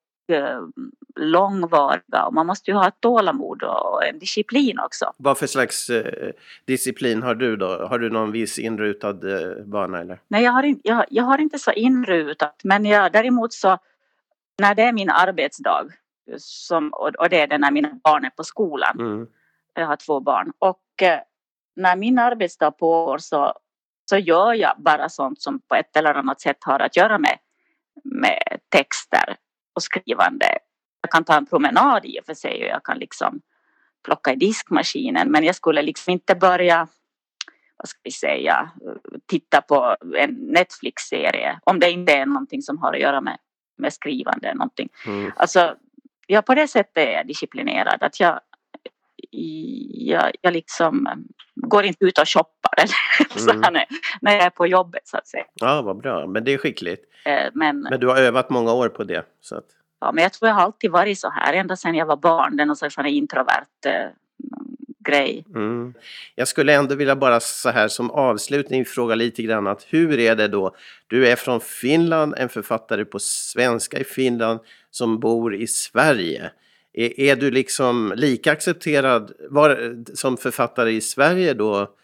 långvariga 1.17 2.25
och 2.27 2.35
man 2.35 2.47
måste 2.47 2.71
ju 2.71 2.77
ha 2.77 2.89
ett 2.89 3.01
tålamod 3.01 3.63
och 3.63 4.05
en 4.05 4.19
disciplin 4.19 4.79
också. 4.79 5.13
Vad 5.17 5.39
för 5.39 5.47
slags 5.47 5.91
eh, 5.91 6.33
disciplin 6.65 7.23
har 7.23 7.35
du 7.35 7.57
då? 7.57 7.87
Har 7.87 7.99
du 7.99 8.11
någon 8.11 8.33
viss 8.33 8.59
inrutad 8.59 9.09
eh, 9.09 9.65
bana 9.65 10.01
eller? 10.01 10.21
Nej, 10.29 10.45
jag 10.45 10.53
har, 10.53 10.63
in, 10.63 10.81
jag, 10.85 11.05
jag 11.11 11.25
har 11.25 11.39
inte 11.39 11.59
så 11.59 11.73
inrutat 11.73 12.61
men 12.65 12.85
jag, 12.85 13.13
däremot 13.13 13.53
så 13.53 13.79
när 14.59 14.75
det 14.75 14.83
är 14.83 14.93
min 14.93 15.11
arbetsdag 15.11 15.87
som, 16.39 16.89
och, 16.93 17.09
och 17.09 17.29
det 17.29 17.41
är 17.41 17.47
det 17.47 17.59
när 17.59 17.71
mina 17.71 18.01
barn 18.05 18.25
är 18.25 18.31
på 18.31 18.45
skolan 18.45 18.97
Mm. 19.01 19.27
jag 19.75 19.87
har 19.87 19.97
två 19.97 20.21
barn. 20.21 20.53
Och 20.59 21.03
eh, 21.03 21.21
när 21.77 21.97
min 21.97 22.19
arbetsdag 22.19 22.71
pågår 22.71 23.19
så, 23.19 23.55
så 24.11 24.19
gör 24.19 24.55
jag 24.55 24.75
bara 24.79 25.09
sånt 25.09 25.43
som 25.43 25.61
på 25.61 25.75
ett 25.75 25.97
eller 25.97 26.15
annat 26.15 26.41
sätt 26.41 26.57
har 26.61 26.81
att 26.81 26.97
göra 26.97 27.19
med, 27.19 27.39
med 28.05 28.59
texter 28.69 29.37
och 29.79 29.83
skrivande. 29.83 30.47
Jag 31.01 31.11
kan 31.11 31.25
ta 31.25 31.37
en 31.37 31.47
promenad 31.47 32.05
i 32.05 32.21
och 32.21 32.27
för 32.27 32.35
sig 32.35 32.63
och 32.63 32.69
jag 32.69 32.83
kan 32.83 32.99
liksom 32.99 33.41
plocka 34.05 34.33
i 34.33 34.37
diskmaskinen 34.37 35.31
men 35.31 35.45
jag 35.45 35.55
skulle 35.55 35.83
liksom 35.83 36.13
inte 36.13 36.35
börja 36.35 36.89
vad 37.79 37.89
ska 37.89 38.01
vi 38.05 38.11
säga, 38.11 38.71
titta 39.27 39.61
på 39.61 39.97
en 40.17 40.31
Netflix-serie 40.31 41.61
om 41.65 41.81
det 41.81 41.91
inte 41.91 42.13
är 42.13 42.27
någonting 42.27 42.63
som 42.63 42.79
har 42.79 42.93
att 42.93 43.01
göra 43.01 43.21
med, 43.21 43.39
med 43.77 43.93
skrivande. 43.93 44.55
Någonting. 44.55 44.89
Mm. 45.07 45.33
Alltså, 45.37 45.77
ja, 46.27 46.43
på 46.43 46.55
det 46.55 46.69
sättet 46.69 46.97
är 46.97 47.13
jag 47.13 47.27
disciplinerad. 47.27 48.03
Att 48.03 48.21
jag, 48.21 48.41
jag, 49.91 50.33
jag 50.41 50.53
liksom 50.53 51.07
eh, 51.07 51.13
går 51.55 51.85
inte 51.85 52.05
ut 52.05 52.19
och 52.19 52.29
shoppar 52.29 52.73
eller 52.77 53.39
så 53.39 53.51
Mm. 53.51 53.73
när, 54.21 54.33
jag 54.35 54.45
är 54.45 54.51
på 54.51 54.67
jobbet 54.67 55.09
så 55.09 55.17
att 55.17 55.27
säga. 55.27 55.45
Ja, 55.55 55.83
vad 55.83 55.97
bra. 55.97 56.27
Men 56.27 56.45
det 56.45 56.55
är 56.55 56.59
skickligt. 56.59 57.05
Eh, 57.25 57.51
Men, 57.55 57.81
Men 57.81 58.01
du 58.01 58.07
har 58.07 58.17
övat 58.17 58.51
många 58.51 58.73
år 58.73 58.89
på 58.89 59.05
det. 59.05 59.25
Så 59.41 59.57
att... 59.57 59.65
ja, 60.01 60.13
men 60.13 60.23
jag 60.23 60.33
tror 60.33 60.49
jag 60.49 60.55
har 60.55 60.63
alltid 60.63 60.91
varit 60.91 61.19
så 61.19 61.31
här 61.31 61.53
ända 61.55 61.77
sedan 61.77 61.95
jag 61.95 62.07
var 62.07 62.17
barn. 62.17 62.57
Det 62.57 62.63
är 62.63 62.67
någon 62.67 62.77
här 62.97 63.07
introvert 63.07 63.87
eh, 63.87 64.11
grej. 65.09 65.45
Mm. 65.55 65.95
Jag 66.35 66.49
skulle 66.49 66.75
ändå 66.75 66.95
vilja 66.95 67.17
bara 67.17 67.41
så 67.41 67.71
här 67.71 67.89
som 67.89 68.11
avslutning 68.11 68.85
fråga 68.85 69.15
lite 69.15 69.43
grann 69.43 69.67
att 69.67 69.87
hur 69.89 70.19
är 70.19 70.37
det 70.37 70.49
då? 70.49 70.75
Du 71.07 71.29
är 71.29 71.37
från 71.37 71.61
Finland, 71.61 72.35
en 72.39 72.49
författare 72.49 73.05
på 73.05 73.19
svenska 73.19 73.99
i 73.99 74.05
Finland 74.05 74.61
som 74.91 75.21
bor 75.21 75.55
i 75.55 75.67
Sverige. 75.67 76.51
Är, 76.93 77.21
är 77.21 77.37
du 77.37 77.51
liksom 77.51 78.13
lika 78.17 78.53
accepterad 78.53 79.33
var, 79.51 79.97
som 80.15 80.37
författare 80.37 80.91
i 80.91 81.01
Sverige 81.01 81.55
då? 81.55 81.95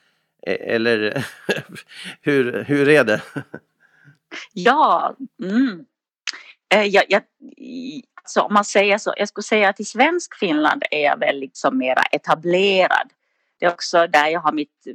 E, 0.47 0.75
eller 0.75 1.27
hur, 2.20 2.64
hur 2.64 2.88
är 2.88 3.05
det? 3.05 3.23
Ja, 4.53 5.16
mm. 5.42 5.85
Eh, 6.75 6.83
jag, 6.83 7.05
jag, 7.09 7.23
så 8.25 8.42
om 8.42 8.55
man 8.55 8.64
säger 8.64 8.99
så, 8.99 9.14
jag 9.16 9.29
skulle 9.29 9.42
säga 9.42 9.68
att 9.68 9.81
i 9.81 9.85
svensk 9.85 10.35
Finland 10.35 10.83
är 10.90 11.05
jag 11.05 11.18
väl 11.18 11.40
liksom 11.40 11.79
mera 11.79 12.03
etablerad. 12.03 13.12
Det 13.59 13.66
är 13.66 13.73
också 13.73 14.07
där 14.07 14.29
jag 14.29 14.40
har 14.40 14.53
mitt 14.53 14.87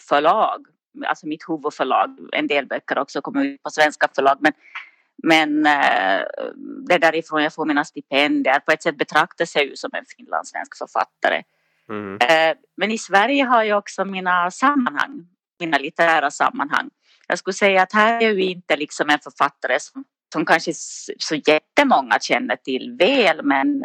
förlag, 0.00 0.66
alltså 1.06 1.26
mitt 1.26 1.48
huvudförlag. 1.48 2.18
En 2.32 2.46
del 2.46 2.66
böcker 2.66 2.98
också 2.98 3.20
kommer 3.20 3.44
ut 3.44 3.62
på 3.62 3.70
svenska 3.70 4.08
förlag. 4.14 4.36
Men, 4.40 4.52
men 5.24 5.66
eh, 5.66 6.22
det 6.88 6.94
är 6.94 6.98
därifrån 6.98 7.42
jag 7.42 7.54
får 7.54 7.66
mina 7.66 7.84
stipendier. 7.84 8.58
På 8.58 8.72
ett 8.72 8.82
sätt 8.82 8.98
betraktas 8.98 9.56
jag 9.56 9.64
ju 9.64 9.76
som 9.76 9.90
en 9.92 10.04
finlandssvensk 10.16 10.78
författare. 10.78 11.42
Mm. 11.88 12.18
Eh, 12.20 12.56
Men 12.76 12.90
i 12.90 12.98
Sverige 12.98 13.44
har 13.44 13.62
jag 13.62 13.78
också 13.78 14.04
mina 14.04 14.50
sammanhang, 14.50 15.26
mina 15.60 15.78
litterära 15.78 16.30
sammanhang. 16.30 16.90
Jag 17.28 17.38
skulle 17.38 17.54
säga 17.54 17.82
att 17.82 17.92
här 17.92 18.22
är 18.22 18.30
ju 18.30 18.42
inte 18.42 18.76
liksom 18.76 19.10
en 19.10 19.18
författare 19.18 19.80
som, 19.80 20.04
som 20.32 20.44
kanske 20.44 20.72
så 21.18 21.34
jättemånga 21.34 22.18
känner 22.20 22.56
till 22.56 22.96
väl, 22.98 23.44
men 23.44 23.84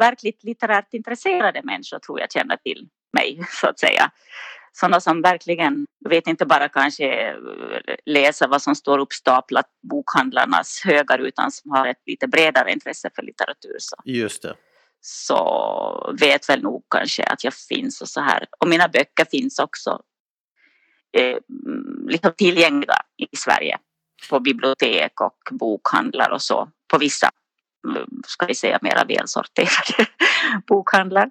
verkligt 0.00 0.44
litterärt 0.44 0.94
intresserade 0.94 1.60
människor 1.64 1.98
tror 1.98 2.20
jag 2.20 2.32
känner 2.32 2.56
till 2.56 2.88
mig, 3.12 3.40
så 3.60 3.68
att 3.68 3.80
säga. 3.80 4.10
Sådana 4.72 5.00
som 5.00 5.22
verkligen, 5.22 5.86
vet 6.08 6.26
inte 6.26 6.46
bara 6.46 6.68
kanske 6.68 7.30
eh, 7.30 7.36
läser 8.06 8.48
vad 8.48 8.62
som 8.62 8.74
står 8.74 8.98
uppstaplat 8.98 9.66
bokhandlarnas 9.90 10.80
högar 10.84 11.18
utan 11.18 11.50
som 11.50 11.70
har 11.70 11.86
ett 11.86 12.02
lite 12.06 12.26
bredare 12.28 12.72
intresse 12.72 13.10
för 13.14 13.22
litteratur. 13.22 13.76
Så 13.78 13.96
Just 14.04 14.42
det. 14.42 14.54
så 15.00 16.14
vet 16.20 16.48
väl 16.48 16.62
nog 16.62 16.84
kanske 16.90 17.24
att 17.24 17.44
jag 17.44 17.54
finns 17.54 18.00
och 18.00 18.08
så 18.08 18.20
här. 18.20 18.46
Och 18.58 18.68
mina 18.68 18.88
böcker 18.88 19.24
finns 19.24 19.58
också 19.58 20.02
eh, 21.12 21.36
mm, 21.66 22.08
liksom 22.08 22.32
tillgängliga 22.36 22.96
i 23.16 23.36
Sverige 23.36 23.78
på 24.30 24.40
bibliotek 24.40 25.20
och 25.20 25.38
bokhandlar 25.50 26.30
och 26.30 26.42
så. 26.42 26.68
På 26.88 26.98
vissa, 26.98 27.30
mm, 27.88 28.22
ska 28.26 28.46
vi 28.46 28.54
säga, 28.54 28.78
mera 28.82 29.04
välsorterade 29.04 30.06
bokhandlar. 30.66 31.30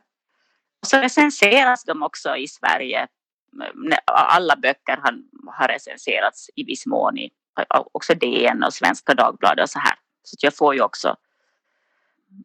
Och 0.82 0.88
så 0.88 0.98
recenseras 0.98 1.84
de 1.84 2.04
också 2.04 2.36
i 2.36 2.48
Sverige. 2.48 3.08
Alla 4.06 4.56
böcker 4.56 4.98
har, 4.98 5.14
har 5.58 5.68
recenserats 5.68 6.50
i 6.56 6.64
viss 6.64 6.86
mån 6.86 7.18
i 7.18 7.30
också 7.92 8.14
DN 8.14 8.64
och 8.64 8.74
Svenska 8.74 9.14
Dagbladet 9.14 9.64
och 9.64 9.70
så 9.70 9.80
här. 9.80 9.94
Så 10.24 10.38
jag 10.40 10.56
får 10.56 10.76
ju 10.76 10.82
också 10.82 11.16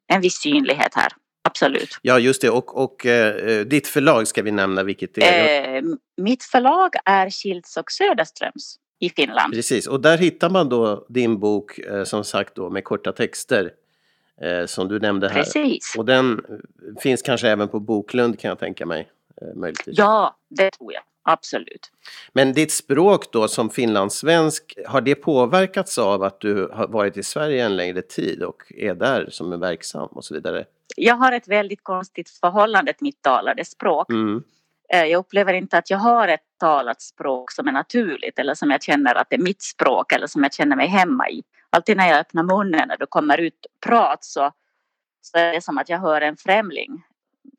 en 0.06 0.20
viss 0.20 0.34
synlighet 0.34 0.94
här. 0.94 1.12
Absolut. 1.42 1.98
Ja, 2.02 2.18
just 2.18 2.42
det. 2.42 2.50
Och, 2.50 2.82
och 2.84 3.06
eh, 3.06 3.66
ditt 3.66 3.88
förlag 3.88 4.28
ska 4.28 4.42
vi 4.42 4.50
nämna 4.50 4.82
vilket 4.82 5.18
är. 5.18 5.76
Eh, 5.76 5.82
mitt 6.16 6.44
förlag 6.44 6.90
är 7.04 7.30
Schilds 7.30 7.76
och 7.76 7.92
Söderströms 7.92 8.78
i 8.98 9.10
Finland. 9.10 9.52
Precis, 9.52 9.86
och 9.86 10.00
där 10.00 10.18
hittar 10.18 10.50
man 10.50 10.68
då 10.68 11.06
din 11.08 11.38
bok 11.38 11.78
eh, 11.78 12.04
som 12.04 12.24
sagt 12.24 12.54
då 12.54 12.70
med 12.70 12.84
korta 12.84 13.12
texter 13.12 13.70
eh, 14.40 14.66
som 14.66 14.88
du 14.88 14.98
nämnde 14.98 15.28
här. 15.28 15.42
Precis. 15.42 15.94
Och 15.98 16.04
den 16.04 16.32
eh, 16.32 17.00
finns 17.00 17.22
kanske 17.22 17.48
även 17.48 17.68
på 17.68 17.80
Boklund 17.80 18.38
kan 18.38 18.48
jag 18.48 18.58
tänka 18.58 18.86
mig. 18.86 19.08
Eh, 19.42 19.54
möjligtvis. 19.54 19.98
Ja, 19.98 20.36
det 20.48 20.70
tror 20.70 20.92
jag. 20.92 21.02
Absolut. 21.28 21.90
Men 22.32 22.52
ditt 22.52 22.72
språk 22.72 23.32
då 23.32 23.48
som 23.48 23.70
finlandssvensk, 23.70 24.78
har 24.86 25.00
det 25.00 25.14
påverkats 25.14 25.98
av 25.98 26.22
att 26.22 26.40
du 26.40 26.68
har 26.72 26.88
varit 26.88 27.16
i 27.16 27.22
Sverige 27.22 27.64
en 27.64 27.76
längre 27.76 28.02
tid 28.02 28.42
och 28.42 28.72
är 28.76 28.94
där 28.94 29.28
som 29.30 29.52
en 29.52 29.60
verksam 29.60 30.08
och 30.08 30.24
så 30.24 30.34
vidare? 30.34 30.64
Jag 30.96 31.14
har 31.14 31.32
ett 31.32 31.48
väldigt 31.48 31.84
konstigt 31.84 32.30
förhållande 32.30 32.92
till 32.92 33.04
mitt 33.04 33.22
talade 33.22 33.64
språk. 33.64 34.10
Mm. 34.10 34.42
Eh, 34.88 35.04
Jag 35.04 35.18
upplever 35.18 35.54
inte 35.54 35.78
att 35.78 35.90
jag 35.90 35.98
har 35.98 36.28
ett 36.28 36.44
talat 36.60 37.02
språk 37.02 37.52
som 37.52 37.68
är 37.68 37.72
naturligt 37.72 38.38
eller 38.38 38.54
som 38.54 38.70
jag 38.70 38.82
känner 38.82 39.14
att 39.14 39.30
det 39.30 39.36
är 39.36 39.40
mitt 39.40 39.62
språk 39.62 40.12
eller 40.12 40.26
som 40.26 40.42
jag 40.42 40.54
känner 40.54 40.76
mig 40.76 40.86
hemma 40.86 41.28
i. 41.30 41.42
Alltid 41.70 41.96
när 41.96 42.08
jag 42.08 42.18
öppnar 42.18 42.42
munnen 42.42 42.88
när 42.88 42.96
det 42.96 43.06
kommer 43.06 43.38
ut 43.40 43.66
prat 43.86 44.24
så, 44.24 44.50
så 45.20 45.38
är 45.38 45.52
det 45.52 45.60
som 45.60 45.78
att 45.78 45.88
jag 45.88 45.98
hör 45.98 46.20
en 46.20 46.36
främling. 46.36 47.02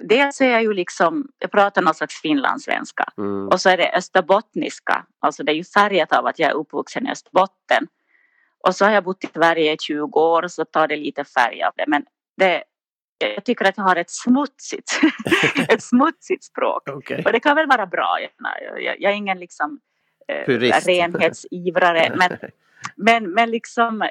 Dels 0.09 0.41
är 0.41 0.49
jag 0.49 0.63
ju 0.63 0.73
liksom, 0.73 1.27
jag 1.39 1.51
pratar 1.51 1.81
någon 1.81 1.93
slags 1.93 2.21
finlandssvenska 2.21 3.05
Mm. 3.17 3.47
och 3.47 3.61
så 3.61 3.69
är 3.69 3.77
det 3.77 3.91
österbottniska, 3.97 5.05
alltså 5.19 5.43
det 5.43 5.51
är 5.51 5.55
ju 5.55 5.63
färgat 5.63 6.11
av 6.11 6.25
att 6.25 6.39
jag 6.39 6.49
är 6.49 6.55
uppvuxen 6.55 7.07
i 7.07 7.11
Österbotten. 7.11 7.87
Och 8.67 8.75
så 8.75 8.85
har 8.85 8.91
jag 8.91 9.03
bott 9.03 9.23
i 9.23 9.27
Sverige 9.27 9.73
i 9.73 9.77
20 9.79 10.19
år 10.19 10.47
så 10.47 10.65
tar 10.65 10.87
det 10.87 10.95
lite 10.95 11.23
färg 11.23 11.63
av 11.63 11.71
det 11.75 11.85
men 11.87 12.05
det, 12.37 12.63
jag 13.17 13.43
tycker 13.45 13.65
att 13.65 13.77
jag 13.77 13.83
har 13.83 13.95
ett 13.95 14.09
smutsigt, 14.11 14.99
ett 15.69 15.83
smutsigt 15.83 16.43
språk. 16.43 16.89
Okej. 16.89 17.23
Och 17.25 17.31
det 17.31 17.39
kan 17.39 17.55
väl 17.55 17.67
vara 17.67 17.85
bra. 17.85 18.17
Jag, 18.21 18.83
jag, 18.83 19.01
jag 19.01 19.11
är 19.11 19.15
ingen 19.15 19.39
liksom 19.39 19.79
eh, 20.27 20.59
renhetsivrare. 20.85 22.15
Men, 22.17 22.37
men, 22.95 23.31
men 23.31 23.51
liksom, 23.51 24.01
eh, 24.01 24.09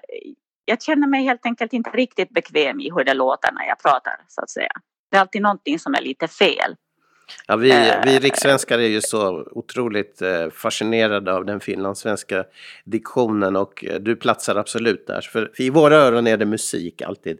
jag 0.64 0.82
känner 0.82 1.06
mig 1.06 1.24
helt 1.24 1.46
enkelt 1.46 1.72
inte 1.72 1.90
riktigt 1.90 2.30
bekväm 2.30 2.80
i 2.80 2.90
hur 2.90 3.04
det 3.04 3.14
låter 3.14 3.52
när 3.52 3.66
jag 3.66 3.82
pratar 3.82 4.12
så 4.28 4.42
att 4.42 4.50
säga. 4.50 4.70
Det 5.10 5.16
är 5.16 5.20
alltid 5.20 5.42
någonting 5.42 5.78
som 5.78 5.94
är 5.94 6.02
lite 6.02 6.28
fel. 6.28 6.76
Ja, 7.46 7.56
vi, 7.56 7.70
Eh, 7.70 7.94
vi 8.04 8.18
rikssvenskar 8.18 8.78
är 8.78 8.88
ju 8.88 9.00
så 9.00 9.48
otroligt 9.50 10.22
eh, 10.22 10.50
fascinerade 10.50 11.34
av 11.34 11.44
den 11.44 11.60
finlandssvenska 11.60 12.44
diktionen 12.84 13.56
och 13.56 13.84
eh, 13.84 14.00
du 14.00 14.16
platsar 14.16 14.56
absolut 14.56 15.06
där. 15.06 15.20
För, 15.20 15.50
i 15.60 15.70
våra 15.70 15.96
öron 15.96 16.26
är 16.26 16.36
det 16.36 16.46
musik 16.46 17.02
alltid. 17.02 17.38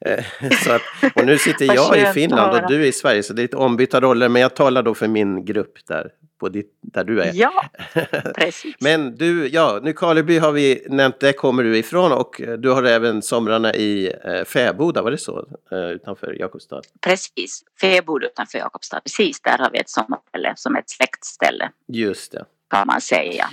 Eh, 0.00 0.24
så 0.64 0.72
att, 0.72 0.82
och 1.14 1.26
nu 1.26 1.38
sitter 1.38 1.74
jag 1.74 1.98
i 1.98 2.06
Finland 2.06 2.56
och 2.56 2.68
du 2.68 2.82
är 2.82 2.86
i 2.86 2.92
Sverige 2.92 3.22
så 3.22 3.32
det 3.32 3.40
är 3.40 3.42
lite 3.42 3.56
ombytta 3.56 4.00
roller 4.00 4.28
men 4.28 4.42
jag 4.42 4.56
talar 4.56 4.82
då 4.82 4.94
för 4.94 5.08
min 5.08 5.44
grupp 5.44 5.86
där. 5.88 6.10
På 6.38 6.48
ditt, 6.48 6.78
där 6.80 7.04
du 7.04 7.22
är. 7.22 7.32
Ja, 7.34 7.64
precis. 8.34 8.74
Men 8.80 9.16
du, 9.16 9.48
ja, 9.48 9.80
Nykarleby 9.82 10.38
har 10.38 10.52
vi 10.52 10.86
nämnt, 10.88 11.20
där 11.20 11.32
kommer 11.32 11.62
du 11.62 11.78
ifrån 11.78 12.12
och 12.12 12.40
du 12.58 12.70
har 12.70 12.82
även 12.82 13.22
somrarna 13.22 13.74
i 13.74 14.12
eh, 14.24 14.44
Fäboda, 14.44 15.02
var 15.02 15.10
det 15.10 15.18
så? 15.18 15.48
Eh, 15.72 15.78
utanför 15.78 16.36
Jakobstad? 16.40 16.80
Precis, 17.00 17.64
Fäboda 17.80 18.26
utanför 18.26 18.58
Jakobstad, 18.58 19.00
precis 19.00 19.40
där 19.40 19.58
har 19.58 19.70
vi 19.70 19.78
ett 19.78 19.90
sommarställe 19.90 20.52
som 20.56 20.76
ett 20.76 20.90
släktställe. 20.90 21.70
Just 21.88 22.32
det. 22.32 22.44
Kan 22.70 22.86
man 22.86 23.00
säga. 23.00 23.50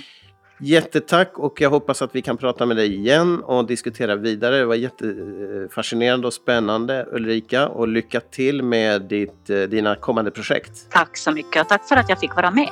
Jättetack 0.58 1.38
och 1.38 1.60
jag 1.60 1.70
hoppas 1.70 2.02
att 2.02 2.14
vi 2.14 2.22
kan 2.22 2.36
prata 2.36 2.66
med 2.66 2.76
dig 2.76 2.94
igen 2.94 3.42
och 3.42 3.66
diskutera 3.66 4.16
vidare. 4.16 4.56
Det 4.56 4.64
var 4.64 4.74
jättefascinerande 4.74 6.26
och 6.26 6.34
spännande 6.34 7.06
Ulrika 7.12 7.68
och 7.68 7.88
lycka 7.88 8.20
till 8.20 8.62
med 8.62 9.02
ditt, 9.02 9.50
eh, 9.50 9.62
dina 9.62 9.96
kommande 9.96 10.30
projekt. 10.30 10.90
Tack 10.90 11.16
så 11.16 11.32
mycket 11.32 11.62
och 11.62 11.68
tack 11.68 11.88
för 11.88 11.96
att 11.96 12.08
jag 12.08 12.20
fick 12.20 12.36
vara 12.36 12.50
med. 12.50 12.68